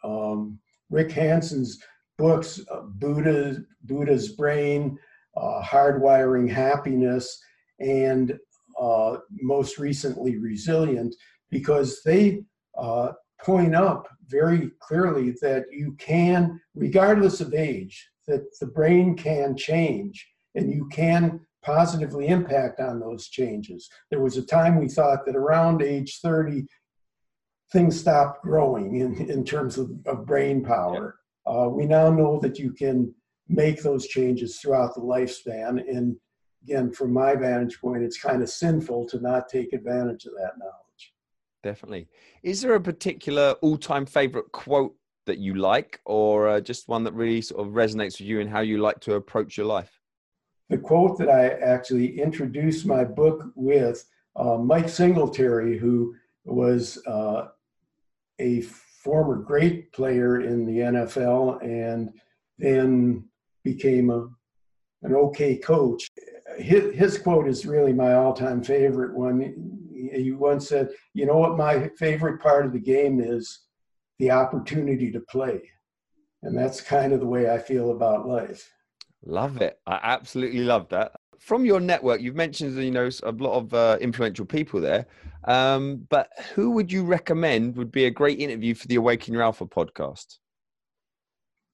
um, 0.09 0.58
Rick 0.90 1.12
Hanson's 1.12 1.79
books, 2.16 2.61
uh, 2.70 2.83
Buddha, 2.83 3.62
Buddha's 3.85 4.31
Brain, 4.31 4.98
uh, 5.37 5.62
Hardwiring 5.62 6.51
Happiness, 6.51 7.40
and 7.81 8.38
uh, 8.81 9.18
most 9.31 9.79
recently 9.79 10.38
Resilient, 10.38 11.14
because 11.51 12.03
they 12.05 12.42
uh, 12.77 13.12
point 13.42 13.74
up 13.74 14.09
very 14.27 14.70
clearly 14.81 15.35
that 15.40 15.64
you 15.70 15.94
can, 15.98 16.61
regardless 16.74 17.40
of 17.40 17.55
age, 17.55 18.09
that 18.27 18.44
the 18.61 18.66
brain 18.66 19.16
can 19.16 19.57
change 19.57 20.27
and 20.55 20.70
you 20.72 20.88
can 20.88 21.40
positively 21.62 22.29
impact 22.29 22.81
on 22.81 23.01
those 23.01 23.29
changes. 23.29 23.88
There 24.11 24.20
was 24.20 24.37
a 24.37 24.46
time 24.46 24.79
we 24.79 24.88
thought 24.88 25.24
that 25.27 25.37
around 25.37 25.83
age 25.83 26.20
30, 26.22 26.66
things 27.73 27.99
stop 27.99 28.43
growing 28.43 28.97
in, 28.97 29.31
in 29.31 29.45
terms 29.45 29.79
of, 29.79 29.91
of 30.07 30.27
brain 30.27 30.65
power. 30.65 31.17
Uh, 31.47 31.69
we 31.69 31.87
now 31.87 32.11
know 32.11 32.39
that 32.41 32.59
you 32.59 32.73
can 32.73 33.15
make 33.49 33.83
those 33.83 34.07
changes 34.07 34.59
throughout 34.59 34.95
the 34.95 35.01
lifespan. 35.01 35.81
And 35.89 36.17
again, 36.63 36.93
from 36.93 37.13
my 37.13 37.35
vantage 37.35 37.81
point, 37.81 38.03
it's 38.03 38.21
kind 38.21 38.43
of 38.43 38.49
sinful 38.49 39.09
to 39.09 39.21
not 39.21 39.49
take 39.49 39.73
advantage 39.73 40.27
of 40.27 40.33
that 40.35 40.59
knowledge. 40.59 41.15
Definitely. 41.63 42.09
Is 42.43 42.63
there 42.63 42.75
a 42.75 42.81
particular 42.81 43.53
all 43.63 43.77
time 43.77 44.07
favorite 44.07 44.53
quote 44.53 44.95
that 45.27 45.39
you 45.39 45.55
like, 45.55 46.01
or 46.07 46.49
uh, 46.49 46.61
just 46.61 46.89
one 46.89 47.05
that 47.05 47.13
really 47.13 47.43
sort 47.43 47.67
of 47.67 47.75
resonates 47.75 48.19
with 48.19 48.29
you 48.29 48.41
and 48.41 48.49
how 48.49 48.61
you 48.61 48.79
like 48.79 49.01
to 49.01 49.15
approach 49.15 49.57
your 49.57 49.67
life? 49.67 50.01
The 50.71 50.79
quote 50.79 51.19
that 51.19 51.29
I 51.29 51.49
actually 51.49 52.21
introduced 52.21 52.87
my 52.87 53.05
book 53.05 53.45
with, 53.55 54.05
uh, 54.37 54.59
Mike 54.59 54.89
Singletary, 54.89 55.79
who 55.79 56.15
was 56.45 56.99
uh, 57.07 57.49
a 58.38 58.62
former 58.62 59.37
great 59.37 59.92
player 59.92 60.40
in 60.40 60.64
the 60.66 60.79
NFL 60.79 61.62
and 61.62 62.12
then 62.59 63.24
became 63.64 64.11
a, 64.11 64.29
an 65.03 65.14
okay 65.14 65.57
coach. 65.57 66.09
His, 66.59 66.94
his 66.94 67.18
quote 67.18 67.48
is 67.48 67.66
really 67.66 67.92
my 67.92 68.14
all 68.14 68.33
time 68.33 68.62
favorite 68.62 69.14
one. 69.14 69.55
He 70.14 70.33
once 70.33 70.68
said, 70.68 70.90
You 71.14 71.27
know 71.27 71.38
what 71.38 71.57
my 71.57 71.90
favorite 71.98 72.40
part 72.40 72.66
of 72.66 72.72
the 72.72 72.81
game 72.81 73.20
is? 73.20 73.61
The 74.18 74.31
opportunity 74.31 75.12
to 75.12 75.20
play. 75.20 75.61
And 76.42 76.57
that's 76.57 76.81
kind 76.81 77.12
of 77.12 77.20
the 77.20 77.27
way 77.27 77.51
I 77.51 77.59
feel 77.59 77.90
about 77.90 78.27
life. 78.27 78.70
Love 79.24 79.61
it. 79.61 79.79
I 79.87 79.98
absolutely 80.03 80.61
love 80.61 80.88
that. 80.90 81.12
From 81.38 81.64
your 81.64 81.81
network, 81.81 82.20
you've 82.20 82.37
mentioned 82.37 82.77
you 82.77 82.90
know 82.90 83.09
a 83.22 83.33
lot 83.33 83.57
of 83.57 83.74
uh, 83.74 83.98
influential 84.01 84.44
people 84.44 84.81
there. 84.81 85.07
Um, 85.44 86.07
but 86.11 86.31
who 86.55 86.70
would 86.72 86.92
you 86.92 87.05
recommend 87.05 87.77
would 87.77 87.92
be 87.92 88.05
a 88.07 88.11
great 88.11 88.40
interview 88.40 88.74
for 88.74 88.87
the 88.88 88.96
Awaken 88.96 89.33
Your 89.33 89.42
Alpha 89.42 89.66
podcast? 89.66 90.38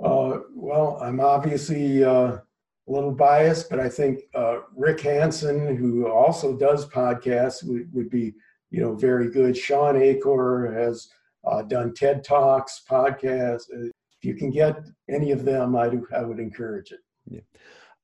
Uh, 0.05 0.40
well, 0.55 0.98
I'm 1.00 1.20
obviously 1.20 2.05
uh, 2.05 2.37
a 2.37 2.42
little 2.87 3.12
biased, 3.12 3.70
but 3.70 3.81
I 3.81 3.88
think 3.88 4.20
uh, 4.35 4.59
Rick 4.77 5.00
Hanson, 5.00 5.77
who 5.77 6.09
also 6.09 6.57
does 6.57 6.87
podcasts, 6.87 7.64
would, 7.64 7.92
would 7.92 8.11
be 8.11 8.35
you 8.70 8.81
know 8.81 8.94
very 8.94 9.31
good. 9.31 9.57
Shawn 9.57 9.96
Achor 9.96 10.72
has 10.72 11.09
uh, 11.46 11.62
done 11.62 11.94
TED 11.94 12.24
Talks, 12.24 12.83
podcasts. 12.88 13.64
If 13.70 13.92
you 14.22 14.35
can 14.35 14.50
get 14.50 14.77
any 15.09 15.33
of 15.33 15.44
them, 15.44 15.77
I 15.77 15.88
do, 15.88 16.07
I 16.14 16.22
would 16.22 16.38
encourage 16.38 16.92
it. 16.92 17.00
Yeah. 17.29 17.40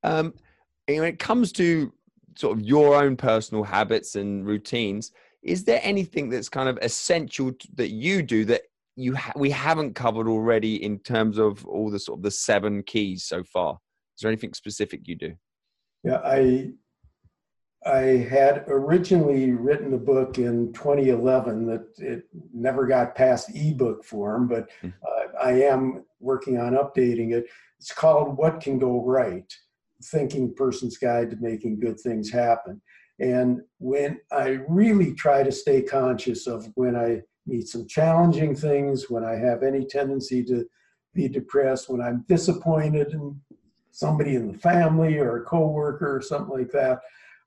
Um, 0.02 0.34
when 0.98 1.08
it 1.08 1.18
comes 1.18 1.52
to 1.52 1.92
sort 2.36 2.58
of 2.58 2.64
your 2.64 2.96
own 2.96 3.16
personal 3.16 3.64
habits 3.64 4.14
and 4.16 4.46
routines, 4.46 5.12
is 5.42 5.64
there 5.64 5.80
anything 5.82 6.28
that's 6.28 6.48
kind 6.48 6.68
of 6.68 6.78
essential 6.82 7.52
that 7.74 7.90
you 7.90 8.22
do 8.22 8.44
that 8.46 8.62
you 8.96 9.14
ha- 9.14 9.32
we 9.36 9.50
haven't 9.50 9.94
covered 9.94 10.28
already 10.28 10.82
in 10.82 10.98
terms 10.98 11.38
of 11.38 11.64
all 11.66 11.90
the 11.90 11.98
sort 11.98 12.18
of 12.18 12.22
the 12.22 12.30
seven 12.30 12.82
keys 12.82 13.24
so 13.24 13.42
far? 13.44 13.78
Is 14.16 14.22
there 14.22 14.30
anything 14.30 14.52
specific 14.52 15.06
you 15.06 15.16
do? 15.16 15.34
Yeah, 16.04 16.20
I 16.24 16.72
I 17.86 18.26
had 18.30 18.64
originally 18.68 19.52
written 19.52 19.94
a 19.94 19.98
book 19.98 20.36
in 20.38 20.72
2011 20.74 21.66
that 21.66 21.86
it 21.96 22.24
never 22.52 22.86
got 22.86 23.14
past 23.14 23.50
ebook 23.54 24.04
form, 24.04 24.48
but 24.48 24.68
hmm. 24.82 24.88
uh, 25.02 25.38
I 25.42 25.52
am 25.62 26.04
working 26.20 26.58
on 26.58 26.74
updating 26.74 27.32
it. 27.32 27.46
It's 27.78 27.92
called 27.92 28.36
What 28.36 28.60
Can 28.60 28.78
Go 28.78 29.02
Right 29.02 29.50
Thinking 30.02 30.54
Person's 30.54 30.96
Guide 30.96 31.30
to 31.30 31.36
Making 31.36 31.80
Good 31.80 32.00
Things 32.00 32.30
Happen. 32.30 32.80
And 33.18 33.60
when 33.78 34.18
I 34.32 34.60
really 34.68 35.14
try 35.14 35.42
to 35.42 35.52
stay 35.52 35.82
conscious 35.82 36.46
of 36.46 36.66
when 36.74 36.96
I 36.96 37.22
meet 37.46 37.68
some 37.68 37.86
challenging 37.86 38.54
things, 38.54 39.10
when 39.10 39.24
I 39.24 39.34
have 39.36 39.62
any 39.62 39.84
tendency 39.84 40.42
to 40.44 40.66
be 41.14 41.28
depressed, 41.28 41.88
when 41.88 42.00
I'm 42.00 42.24
disappointed 42.28 43.12
in 43.12 43.40
somebody 43.90 44.36
in 44.36 44.52
the 44.52 44.58
family 44.58 45.18
or 45.18 45.38
a 45.38 45.44
coworker 45.44 46.16
or 46.16 46.22
something 46.22 46.56
like 46.56 46.70
that, 46.72 47.00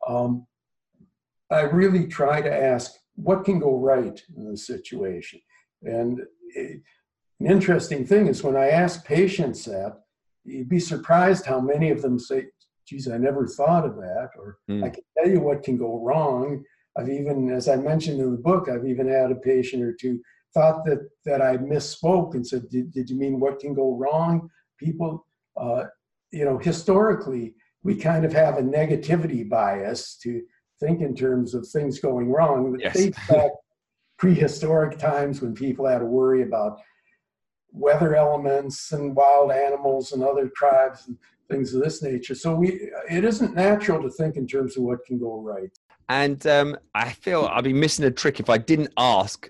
um, 0.08 0.46
I 1.50 1.62
really 1.62 2.08
try 2.08 2.42
to 2.42 2.54
ask 2.54 2.92
what 3.16 3.46
can 3.46 3.60
go 3.60 3.78
right 3.78 4.22
in 4.36 4.52
the 4.52 4.58
situation. 4.58 5.40
And 5.84 6.22
it, 6.50 6.82
an 7.40 7.48
interesting 7.48 8.06
thing 8.06 8.28
is 8.28 8.44
when 8.44 8.56
I 8.56 8.70
ask 8.70 9.06
patients 9.06 9.66
that, 9.66 10.03
you'd 10.46 10.70
be 10.70 10.80
surprised 10.80 11.46
how 11.46 11.60
many 11.60 11.90
of 11.92 12.02
them 12.02 12.20
say, 12.20 12.46
geez, 12.88 13.08
I 13.08 13.18
never 13.18 13.48
thought 13.48 13.86
of 13.86 13.96
that, 13.96 14.30
or 14.38 14.58
mm. 14.70 14.84
I 14.84 14.90
can 14.90 15.04
tell 15.18 15.30
you 15.30 15.40
what 15.40 15.64
can 15.64 15.78
go 15.78 16.00
wrong. 16.04 16.64
I've 16.98 17.10
even, 17.10 17.50
as 17.52 17.68
I 17.68 17.76
mentioned 17.76 18.20
in 18.20 18.32
the 18.32 18.38
book, 18.38 18.70
I've 18.70 18.86
even 18.86 19.08
had 19.08 19.32
a 19.32 19.36
patient 19.36 19.84
or 19.84 19.94
two 19.94 20.20
thought 20.54 20.86
that 20.86 21.10
that 21.26 21.42
I 21.42 21.58
misspoke 21.58 22.36
and 22.36 22.46
said, 22.46 22.70
did, 22.70 22.92
did 22.92 23.10
you 23.10 23.18
mean 23.18 23.40
what 23.40 23.60
can 23.60 23.74
go 23.74 23.96
wrong? 23.96 24.50
People, 24.78 25.26
uh, 25.58 25.86
you 26.32 26.46
know, 26.46 26.58
historically, 26.58 27.56
we 27.84 27.96
kind 27.96 28.26
of 28.26 28.34
have 28.34 28.58
a 28.58 28.62
negativity 28.62 29.48
bias 29.48 30.18
to 30.24 30.42
think 30.80 31.02
in 31.02 31.16
terms 31.16 31.54
of 31.54 31.68
things 31.68 32.00
going 32.00 32.30
wrong 32.30 32.72
that 32.74 32.82
yes. 32.82 32.96
dates 32.96 33.28
back 33.28 33.52
prehistoric 34.18 34.98
times 34.98 35.42
when 35.42 35.54
people 35.54 35.88
had 35.88 36.00
to 36.00 36.06
worry 36.06 36.44
about 36.44 36.80
weather 37.74 38.16
elements 38.16 38.92
and 38.92 39.16
wild 39.16 39.52
animals 39.52 40.12
and 40.12 40.24
other 40.24 40.50
tribes 40.56 41.08
and 41.08 41.18
things 41.50 41.74
of 41.74 41.84
this 41.84 42.02
nature. 42.02 42.36
So 42.36 42.56
we, 42.56 42.90
it 43.10 43.26
isn't 43.26 43.56
natural 43.56 44.02
to 44.04 44.10
think 44.10 44.38
in 44.38 44.48
terms 44.48 44.78
of 44.78 44.84
what 44.84 45.04
can 45.06 45.20
go 45.20 45.42
right. 45.42 45.72
And 46.10 46.46
um, 46.48 46.78
I 46.94 47.12
feel 47.12 47.50
I'd 47.52 47.64
be 47.64 47.74
missing 47.74 48.06
a 48.06 48.12
trick 48.12 48.40
if 48.40 48.50
I 48.50 48.58
didn't 48.58 48.92
ask 48.98 49.50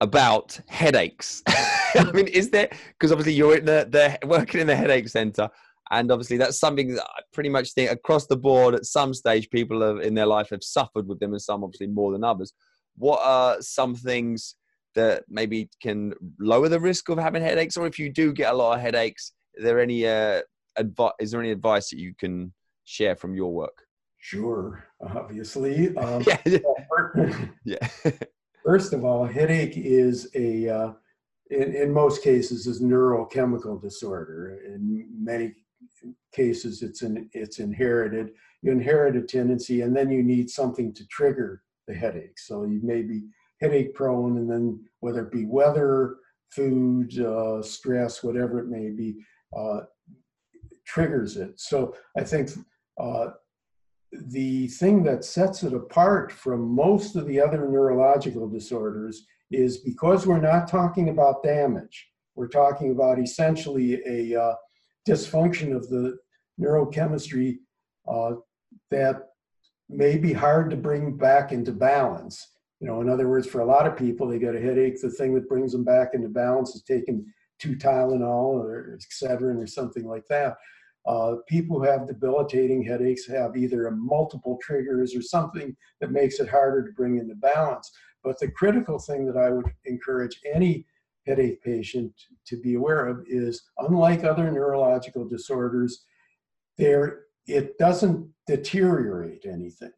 about 0.00 0.58
headaches. 0.66 1.42
I 1.48 2.10
mean, 2.12 2.28
is 2.28 2.50
there 2.50 2.68
because 2.92 3.10
obviously 3.12 3.32
you're 3.32 3.56
in 3.56 3.64
the, 3.64 3.88
the 3.90 4.26
working 4.26 4.60
in 4.60 4.66
the 4.66 4.76
headache 4.76 5.08
center, 5.08 5.48
and 5.90 6.10
obviously 6.10 6.36
that's 6.36 6.58
something 6.58 6.94
that 6.94 7.04
I 7.04 7.22
pretty 7.32 7.48
much 7.48 7.72
think 7.72 7.90
across 7.90 8.26
the 8.26 8.36
board 8.36 8.74
at 8.74 8.84
some 8.84 9.14
stage 9.14 9.48
people 9.50 9.80
have, 9.80 10.04
in 10.04 10.14
their 10.14 10.26
life 10.26 10.50
have 10.50 10.62
suffered 10.62 11.08
with 11.08 11.18
them, 11.18 11.32
and 11.32 11.40
some 11.40 11.64
obviously 11.64 11.86
more 11.86 12.12
than 12.12 12.24
others. 12.24 12.52
What 12.96 13.20
are 13.22 13.60
some 13.60 13.94
things 13.94 14.56
that 14.96 15.24
maybe 15.28 15.68
can 15.80 16.12
lower 16.40 16.68
the 16.68 16.80
risk 16.80 17.08
of 17.08 17.18
having 17.18 17.42
headaches, 17.42 17.76
or 17.76 17.86
if 17.86 17.98
you 17.98 18.12
do 18.12 18.32
get 18.32 18.52
a 18.52 18.56
lot 18.56 18.74
of 18.74 18.80
headaches, 18.80 19.32
is 19.54 19.64
there 19.64 19.80
any 19.80 20.06
uh, 20.06 20.42
advice? 20.76 21.12
Is 21.20 21.30
there 21.30 21.40
any 21.40 21.52
advice 21.52 21.90
that 21.90 21.98
you 21.98 22.14
can 22.18 22.52
share 22.84 23.14
from 23.14 23.34
your 23.34 23.52
work? 23.52 23.84
Sure, 24.18 24.84
obviously. 25.00 25.96
Um, 25.96 26.24
yeah. 26.26 26.58
yeah. 27.64 27.88
First 28.64 28.92
of 28.92 29.04
all, 29.04 29.24
headache 29.24 29.76
is 29.76 30.28
a, 30.34 30.68
uh, 30.68 30.92
in, 31.50 31.74
in 31.74 31.92
most 31.92 32.24
cases, 32.24 32.66
is 32.66 32.82
neurochemical 32.82 33.80
disorder. 33.80 34.58
In 34.66 35.06
many 35.16 35.54
cases, 36.32 36.82
it's 36.82 37.02
an, 37.02 37.30
it's 37.32 37.60
inherited. 37.60 38.30
You 38.62 38.72
inherit 38.72 39.14
a 39.14 39.22
tendency, 39.22 39.82
and 39.82 39.94
then 39.94 40.10
you 40.10 40.24
need 40.24 40.50
something 40.50 40.92
to 40.94 41.06
trigger 41.06 41.62
the 41.86 41.94
headache. 41.94 42.38
So 42.38 42.64
you 42.64 42.80
may 42.82 43.02
be 43.02 43.22
headache 43.60 43.94
prone, 43.94 44.38
and 44.38 44.50
then 44.50 44.80
whether 45.00 45.22
it 45.22 45.32
be 45.32 45.46
weather, 45.46 46.16
food, 46.50 47.18
uh, 47.20 47.62
stress, 47.62 48.22
whatever 48.22 48.58
it 48.60 48.68
may 48.68 48.90
be, 48.90 49.16
uh, 49.56 49.80
triggers 50.86 51.36
it. 51.36 51.58
So 51.58 51.94
I 52.16 52.22
think 52.22 52.50
uh, 52.98 53.28
the 54.12 54.68
thing 54.68 55.02
that 55.04 55.24
sets 55.24 55.62
it 55.62 55.74
apart 55.74 56.32
from 56.32 56.74
most 56.74 57.16
of 57.16 57.26
the 57.26 57.40
other 57.40 57.68
neurological 57.68 58.48
disorders 58.48 59.26
is 59.50 59.78
because 59.78 60.26
we're 60.26 60.40
not 60.40 60.68
talking 60.68 61.08
about 61.08 61.42
damage, 61.42 62.08
we're 62.34 62.48
talking 62.48 62.90
about 62.90 63.18
essentially 63.18 64.00
a 64.06 64.40
uh, 64.40 64.54
dysfunction 65.08 65.74
of 65.74 65.88
the 65.88 66.16
neurochemistry 66.60 67.58
uh, 68.08 68.32
that 68.90 69.28
may 69.88 70.16
be 70.16 70.32
hard 70.32 70.70
to 70.70 70.76
bring 70.76 71.16
back 71.16 71.52
into 71.52 71.72
balance. 71.72 72.55
You 72.80 72.86
know, 72.86 73.00
in 73.00 73.08
other 73.08 73.28
words, 73.28 73.46
for 73.46 73.60
a 73.60 73.66
lot 73.66 73.86
of 73.86 73.96
people, 73.96 74.28
they 74.28 74.38
get 74.38 74.54
a 74.54 74.60
headache. 74.60 75.00
The 75.00 75.10
thing 75.10 75.34
that 75.34 75.48
brings 75.48 75.72
them 75.72 75.84
back 75.84 76.10
into 76.12 76.28
balance 76.28 76.74
is 76.74 76.82
taking 76.82 77.24
two 77.58 77.74
Tylenol 77.74 78.54
or 78.54 78.98
Excedrin 78.98 79.62
or 79.62 79.66
something 79.66 80.06
like 80.06 80.26
that. 80.28 80.56
Uh, 81.06 81.36
people 81.48 81.78
who 81.78 81.84
have 81.84 82.06
debilitating 82.06 82.82
headaches 82.82 83.26
have 83.26 83.56
either 83.56 83.90
multiple 83.92 84.58
triggers 84.60 85.14
or 85.14 85.22
something 85.22 85.74
that 86.00 86.10
makes 86.10 86.40
it 86.40 86.48
harder 86.48 86.84
to 86.84 86.92
bring 86.92 87.18
into 87.18 87.34
balance. 87.36 87.92
But 88.24 88.38
the 88.40 88.50
critical 88.50 88.98
thing 88.98 89.24
that 89.26 89.36
I 89.36 89.50
would 89.50 89.66
encourage 89.84 90.40
any 90.52 90.84
headache 91.26 91.62
patient 91.62 92.12
to 92.46 92.56
be 92.60 92.74
aware 92.74 93.06
of 93.06 93.24
is 93.28 93.62
unlike 93.78 94.24
other 94.24 94.50
neurological 94.50 95.28
disorders, 95.28 96.04
there 96.76 97.26
it 97.46 97.78
doesn't 97.78 98.28
deteriorate 98.46 99.46
anything. 99.46 99.92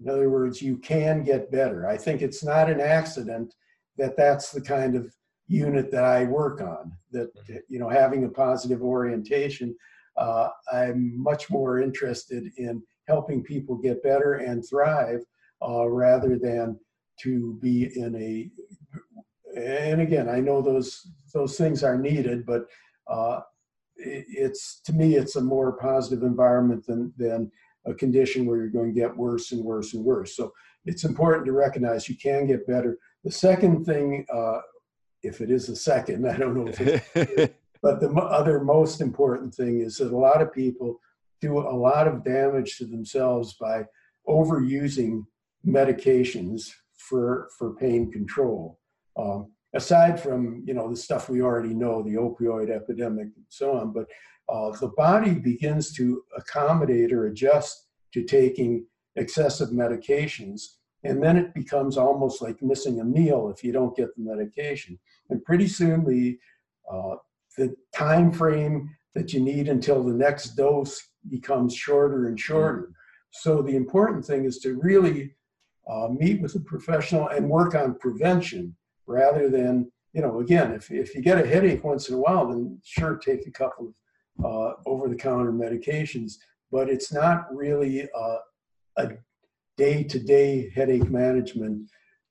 In 0.00 0.08
other 0.08 0.30
words, 0.30 0.62
you 0.62 0.78
can 0.78 1.22
get 1.22 1.52
better. 1.52 1.86
I 1.86 1.96
think 1.96 2.22
it's 2.22 2.42
not 2.42 2.70
an 2.70 2.80
accident 2.80 3.54
that 3.98 4.16
that's 4.16 4.50
the 4.50 4.62
kind 4.62 4.96
of 4.96 5.14
unit 5.46 5.90
that 5.90 6.04
I 6.04 6.24
work 6.24 6.60
on. 6.60 6.92
That 7.12 7.34
mm-hmm. 7.36 7.56
you 7.68 7.78
know, 7.78 7.88
having 7.88 8.24
a 8.24 8.28
positive 8.28 8.82
orientation 8.82 9.74
uh, 10.16 10.48
I'm 10.72 11.20
much 11.20 11.50
more 11.50 11.80
interested 11.80 12.50
in 12.56 12.82
helping 13.08 13.42
people 13.42 13.76
get 13.76 14.02
better 14.02 14.34
and 14.34 14.64
thrive 14.68 15.20
uh, 15.66 15.88
rather 15.88 16.38
than 16.38 16.78
to 17.22 17.58
be 17.60 17.90
in 17.98 18.14
a 18.16 18.50
and 19.56 20.00
again 20.00 20.28
i 20.28 20.38
know 20.38 20.62
those 20.62 21.08
those 21.34 21.58
things 21.58 21.82
are 21.82 21.98
needed 21.98 22.46
but 22.46 22.66
uh, 23.08 23.40
it, 23.96 24.24
it's 24.28 24.80
to 24.84 24.92
me 24.92 25.16
it's 25.16 25.36
a 25.36 25.40
more 25.40 25.72
positive 25.72 26.22
environment 26.22 26.86
than 26.86 27.12
than 27.16 27.50
a 27.86 27.94
condition 27.94 28.46
where 28.46 28.58
you're 28.58 28.68
going 28.68 28.92
to 28.92 29.00
get 29.00 29.16
worse 29.16 29.52
and 29.52 29.64
worse 29.64 29.94
and 29.94 30.04
worse 30.04 30.36
so 30.36 30.52
it's 30.86 31.04
important 31.04 31.46
to 31.46 31.52
recognize 31.52 32.08
you 32.08 32.16
can 32.16 32.46
get 32.46 32.66
better 32.66 32.98
the 33.24 33.30
second 33.30 33.84
thing 33.84 34.24
uh, 34.32 34.60
if 35.22 35.40
it 35.40 35.50
is 35.50 35.68
a 35.68 35.76
second 35.76 36.28
i 36.30 36.36
don't 36.36 36.56
know 36.56 36.68
if 36.68 36.80
it's 37.16 37.54
But 37.82 38.00
the 38.00 38.10
other 38.10 38.60
most 38.60 39.00
important 39.00 39.54
thing 39.54 39.80
is 39.80 39.96
that 39.96 40.12
a 40.12 40.16
lot 40.16 40.42
of 40.42 40.52
people 40.52 41.00
do 41.40 41.58
a 41.58 41.76
lot 41.76 42.06
of 42.06 42.24
damage 42.24 42.76
to 42.76 42.84
themselves 42.84 43.54
by 43.54 43.84
overusing 44.28 45.24
medications 45.66 46.70
for 46.92 47.48
for 47.58 47.74
pain 47.74 48.10
control. 48.10 48.78
Um, 49.16 49.52
aside 49.74 50.20
from 50.20 50.62
you 50.66 50.74
know 50.74 50.88
the 50.88 50.96
stuff 50.96 51.28
we 51.28 51.42
already 51.42 51.74
know, 51.74 52.02
the 52.02 52.14
opioid 52.14 52.70
epidemic 52.70 53.28
and 53.36 53.44
so 53.48 53.76
on, 53.76 53.92
but 53.92 54.06
uh, 54.48 54.70
the 54.80 54.88
body 54.96 55.34
begins 55.34 55.92
to 55.94 56.22
accommodate 56.36 57.12
or 57.12 57.26
adjust 57.26 57.86
to 58.12 58.24
taking 58.24 58.84
excessive 59.16 59.68
medications, 59.70 60.62
and 61.04 61.22
then 61.22 61.36
it 61.36 61.54
becomes 61.54 61.96
almost 61.96 62.42
like 62.42 62.60
missing 62.62 63.00
a 63.00 63.04
meal 63.04 63.52
if 63.54 63.62
you 63.62 63.72
don't 63.72 63.96
get 63.96 64.14
the 64.16 64.22
medication. 64.22 64.98
And 65.30 65.44
pretty 65.44 65.68
soon 65.68 66.04
the 66.04 66.38
uh, 66.90 67.16
the 67.56 67.74
time 67.94 68.32
frame 68.32 68.90
that 69.14 69.32
you 69.32 69.40
need 69.40 69.68
until 69.68 70.02
the 70.02 70.12
next 70.12 70.50
dose 70.56 71.00
becomes 71.28 71.74
shorter 71.74 72.26
and 72.26 72.38
shorter. 72.38 72.82
Mm-hmm. 72.82 72.92
So 73.32 73.62
the 73.62 73.76
important 73.76 74.24
thing 74.24 74.44
is 74.44 74.58
to 74.60 74.78
really 74.82 75.34
uh, 75.88 76.08
meet 76.08 76.40
with 76.40 76.54
a 76.56 76.60
professional 76.60 77.28
and 77.28 77.48
work 77.48 77.74
on 77.74 77.98
prevention 77.98 78.76
rather 79.10 79.50
than, 79.50 79.90
you 80.12 80.22
know, 80.22 80.40
again, 80.40 80.72
if, 80.72 80.90
if 80.90 81.14
you 81.14 81.20
get 81.20 81.42
a 81.42 81.46
headache 81.46 81.84
once 81.84 82.08
in 82.08 82.14
a 82.14 82.18
while, 82.18 82.48
then 82.48 82.78
sure, 82.84 83.16
take 83.16 83.46
a 83.46 83.50
couple 83.50 83.88
of 83.88 83.94
uh, 84.44 84.72
over 84.86 85.08
the 85.08 85.14
counter 85.14 85.52
medications, 85.52 86.34
but 86.70 86.88
it's 86.88 87.12
not 87.12 87.44
really 87.54 88.08
uh, 88.16 88.38
a 88.96 89.10
day 89.76 90.02
to 90.04 90.18
day 90.18 90.70
headache 90.74 91.10
management 91.10 91.90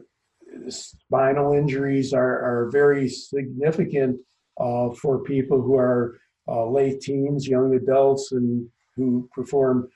spinal 0.70 1.54
injuries 1.54 2.14
are, 2.14 2.40
are 2.40 2.70
very 2.72 3.08
significant 3.08 4.18
uh, 4.60 4.90
for 4.92 5.24
people 5.24 5.62
who 5.62 5.76
are 5.76 6.18
uh, 6.48 6.66
late 6.66 7.02
teens 7.02 7.48
young 7.48 7.76
adults 7.76 8.32
and 8.32 8.68
who 8.96 9.30
perform 9.34 9.88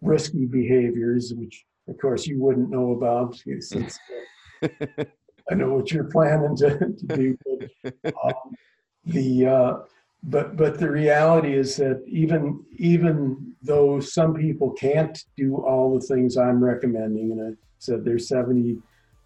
risky 0.00 0.46
behaviors 0.46 1.32
which 1.34 1.64
of 1.88 1.98
course 1.98 2.26
you 2.26 2.40
wouldn't 2.40 2.70
know 2.70 2.92
about 2.92 3.36
since 3.60 3.98
I 5.50 5.54
know 5.54 5.74
what 5.74 5.92
you're 5.92 6.04
planning 6.04 6.56
to, 6.56 6.78
to 6.78 7.16
do. 7.16 7.38
But, 7.82 8.14
um, 8.24 8.54
the 9.04 9.46
uh, 9.46 9.74
but 10.22 10.56
but 10.56 10.78
the 10.78 10.90
reality 10.90 11.54
is 11.54 11.76
that 11.76 12.02
even 12.06 12.64
even 12.76 13.54
though 13.62 14.00
some 14.00 14.34
people 14.34 14.70
can't 14.72 15.22
do 15.36 15.56
all 15.56 15.98
the 15.98 16.06
things 16.06 16.36
I'm 16.36 16.62
recommending, 16.64 17.32
and 17.32 17.52
I 17.52 17.56
said 17.78 18.04
there's 18.04 18.28
70 18.28 18.78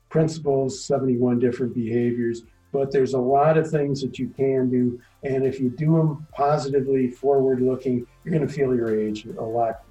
principles, 0.08 0.84
71 0.84 1.38
different 1.38 1.74
behaviors, 1.74 2.42
but 2.72 2.90
there's 2.90 3.14
a 3.14 3.20
lot 3.20 3.56
of 3.56 3.70
things 3.70 4.00
that 4.00 4.18
you 4.18 4.28
can 4.28 4.70
do, 4.70 5.00
and 5.22 5.46
if 5.46 5.60
you 5.60 5.70
do 5.70 5.96
them 5.96 6.26
positively, 6.32 7.10
forward 7.10 7.60
looking, 7.60 8.04
you're 8.24 8.34
going 8.34 8.46
to 8.46 8.52
feel 8.52 8.74
your 8.74 8.98
age 8.98 9.26
a 9.26 9.42
lot 9.42 9.82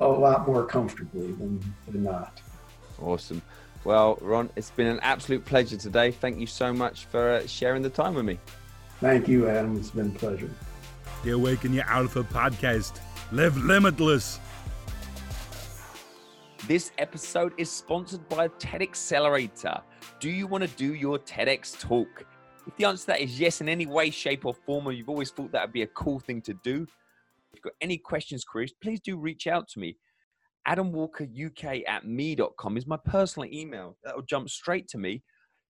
a 0.00 0.06
lot 0.06 0.46
more 0.46 0.64
comfortably 0.64 1.32
than, 1.32 1.62
than 1.86 2.04
not. 2.04 2.40
Awesome. 3.00 3.42
Well, 3.84 4.18
Ron, 4.20 4.50
it's 4.56 4.70
been 4.70 4.86
an 4.86 5.00
absolute 5.00 5.44
pleasure 5.44 5.76
today. 5.76 6.10
Thank 6.10 6.38
you 6.38 6.46
so 6.46 6.72
much 6.72 7.06
for 7.06 7.30
uh, 7.30 7.46
sharing 7.46 7.82
the 7.82 7.90
time 7.90 8.14
with 8.14 8.24
me. 8.24 8.38
Thank 9.00 9.28
you, 9.28 9.48
Adam. 9.48 9.76
It's 9.78 9.90
been 9.90 10.08
a 10.08 10.18
pleasure. 10.18 10.50
The 11.24 11.30
Awaken 11.30 11.72
Your 11.72 11.84
Alpha 11.84 12.22
podcast. 12.22 13.00
Live 13.32 13.56
limitless. 13.56 14.38
This 16.66 16.92
episode 16.98 17.52
is 17.56 17.70
sponsored 17.70 18.28
by 18.28 18.48
TED 18.58 18.82
Accelerator. 18.82 19.80
Do 20.18 20.28
you 20.30 20.46
want 20.46 20.62
to 20.62 20.68
do 20.76 20.94
your 20.94 21.18
TEDx 21.18 21.78
talk? 21.78 22.26
If 22.66 22.76
the 22.76 22.84
answer 22.84 23.02
to 23.02 23.06
that 23.08 23.20
is 23.20 23.40
yes, 23.40 23.62
in 23.62 23.68
any 23.68 23.86
way, 23.86 24.10
shape, 24.10 24.44
or 24.44 24.52
form, 24.52 24.86
or 24.86 24.92
you've 24.92 25.08
always 25.08 25.30
thought 25.30 25.52
that 25.52 25.62
would 25.62 25.72
be 25.72 25.82
a 25.82 25.88
cool 25.88 26.20
thing 26.20 26.42
to 26.42 26.52
do, 26.52 26.82
if 26.82 26.88
you've 27.54 27.62
got 27.62 27.72
any 27.80 27.98
questions, 27.98 28.44
queries, 28.44 28.72
please 28.82 29.00
do 29.00 29.16
reach 29.16 29.46
out 29.46 29.68
to 29.68 29.78
me. 29.78 29.96
AdamWalkerUK 30.68 31.82
at 31.88 32.06
me.com 32.06 32.76
is 32.76 32.86
my 32.86 32.98
personal 33.04 33.48
email. 33.52 33.96
That'll 34.04 34.22
jump 34.22 34.48
straight 34.50 34.88
to 34.88 34.98
me. 34.98 35.22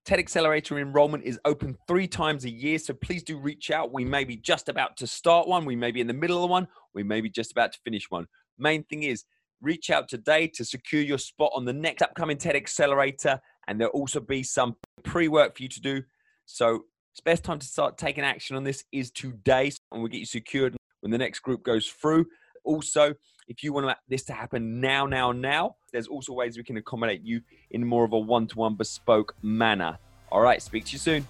TED 0.05 0.19
Accelerator 0.19 0.79
enrollment 0.79 1.25
is 1.25 1.39
open 1.45 1.77
three 1.87 2.09
times 2.09 2.45
a 2.45 2.51
year, 2.51 2.79
so 2.79 2.95
please 2.95 3.23
do 3.23 3.39
reach 3.39 3.71
out. 3.71 3.93
We 3.93 4.05
may 4.05 4.25
be 4.25 4.37
just 4.37 4.69
about 4.69 4.97
to 4.99 5.07
start 5.07 5.47
one, 5.47 5.65
we 5.65 5.77
may 5.77 5.91
be 5.91 6.01
in 6.01 6.07
the 6.07 6.15
middle 6.15 6.43
of 6.43 6.51
one, 6.51 6.67
we 6.95 7.03
may 7.03 7.21
be 7.21 7.29
just 7.29 7.53
about 7.53 7.73
to 7.73 7.79
finish 7.85 8.11
one. 8.11 8.27
Main 8.59 8.83
thing 8.85 9.03
is 9.03 9.25
reach 9.61 9.91
out 9.91 10.09
today 10.09 10.47
to 10.49 10.65
secure 10.65 11.03
your 11.03 11.19
spot 11.19 11.53
on 11.55 11.67
the 11.67 11.73
next 11.73 12.03
upcoming 12.03 12.39
TED 12.39 12.57
Accelerator, 12.57 13.41
and 13.69 13.79
there'll 13.79 13.93
also 13.93 14.21
be 14.21 14.43
some 14.43 14.75
pre 15.05 15.29
work 15.29 15.57
for 15.57 15.63
you 15.63 15.69
to 15.69 15.81
do. 15.81 16.03
So, 16.47 16.85
it's 17.13 17.21
best 17.21 17.45
time 17.45 17.59
to 17.59 17.67
start 17.67 17.99
taking 17.99 18.25
action 18.25 18.57
on 18.57 18.65
this 18.65 18.85
is 18.93 19.11
today, 19.11 19.71
and 19.93 20.01
we'll 20.01 20.09
get 20.09 20.21
you 20.21 20.27
secured 20.27 20.77
when 21.01 21.11
the 21.11 21.19
next 21.19 21.41
group 21.41 21.63
goes 21.63 21.87
through. 21.87 22.27
Also, 22.65 23.15
if 23.49 23.65
you 23.65 23.73
want 23.73 23.97
this 24.09 24.23
to 24.25 24.33
happen 24.33 24.81
now, 24.81 25.07
now, 25.07 25.33
now, 25.33 25.77
there's 25.93 26.07
also 26.07 26.33
ways 26.33 26.57
we 26.57 26.65
can 26.65 26.77
accommodate 26.77 27.23
you 27.23 27.41
in 27.71 27.85
more 27.85 28.05
of 28.05 28.13
a 28.13 28.19
one 28.19 28.47
to 28.47 28.59
one 28.59 28.77
bespoke 28.77 29.35
manner. 29.43 29.99
All 30.31 30.41
right, 30.41 30.63
speak 30.63 30.85
to 30.87 30.93
you 30.93 30.99
soon. 30.99 31.27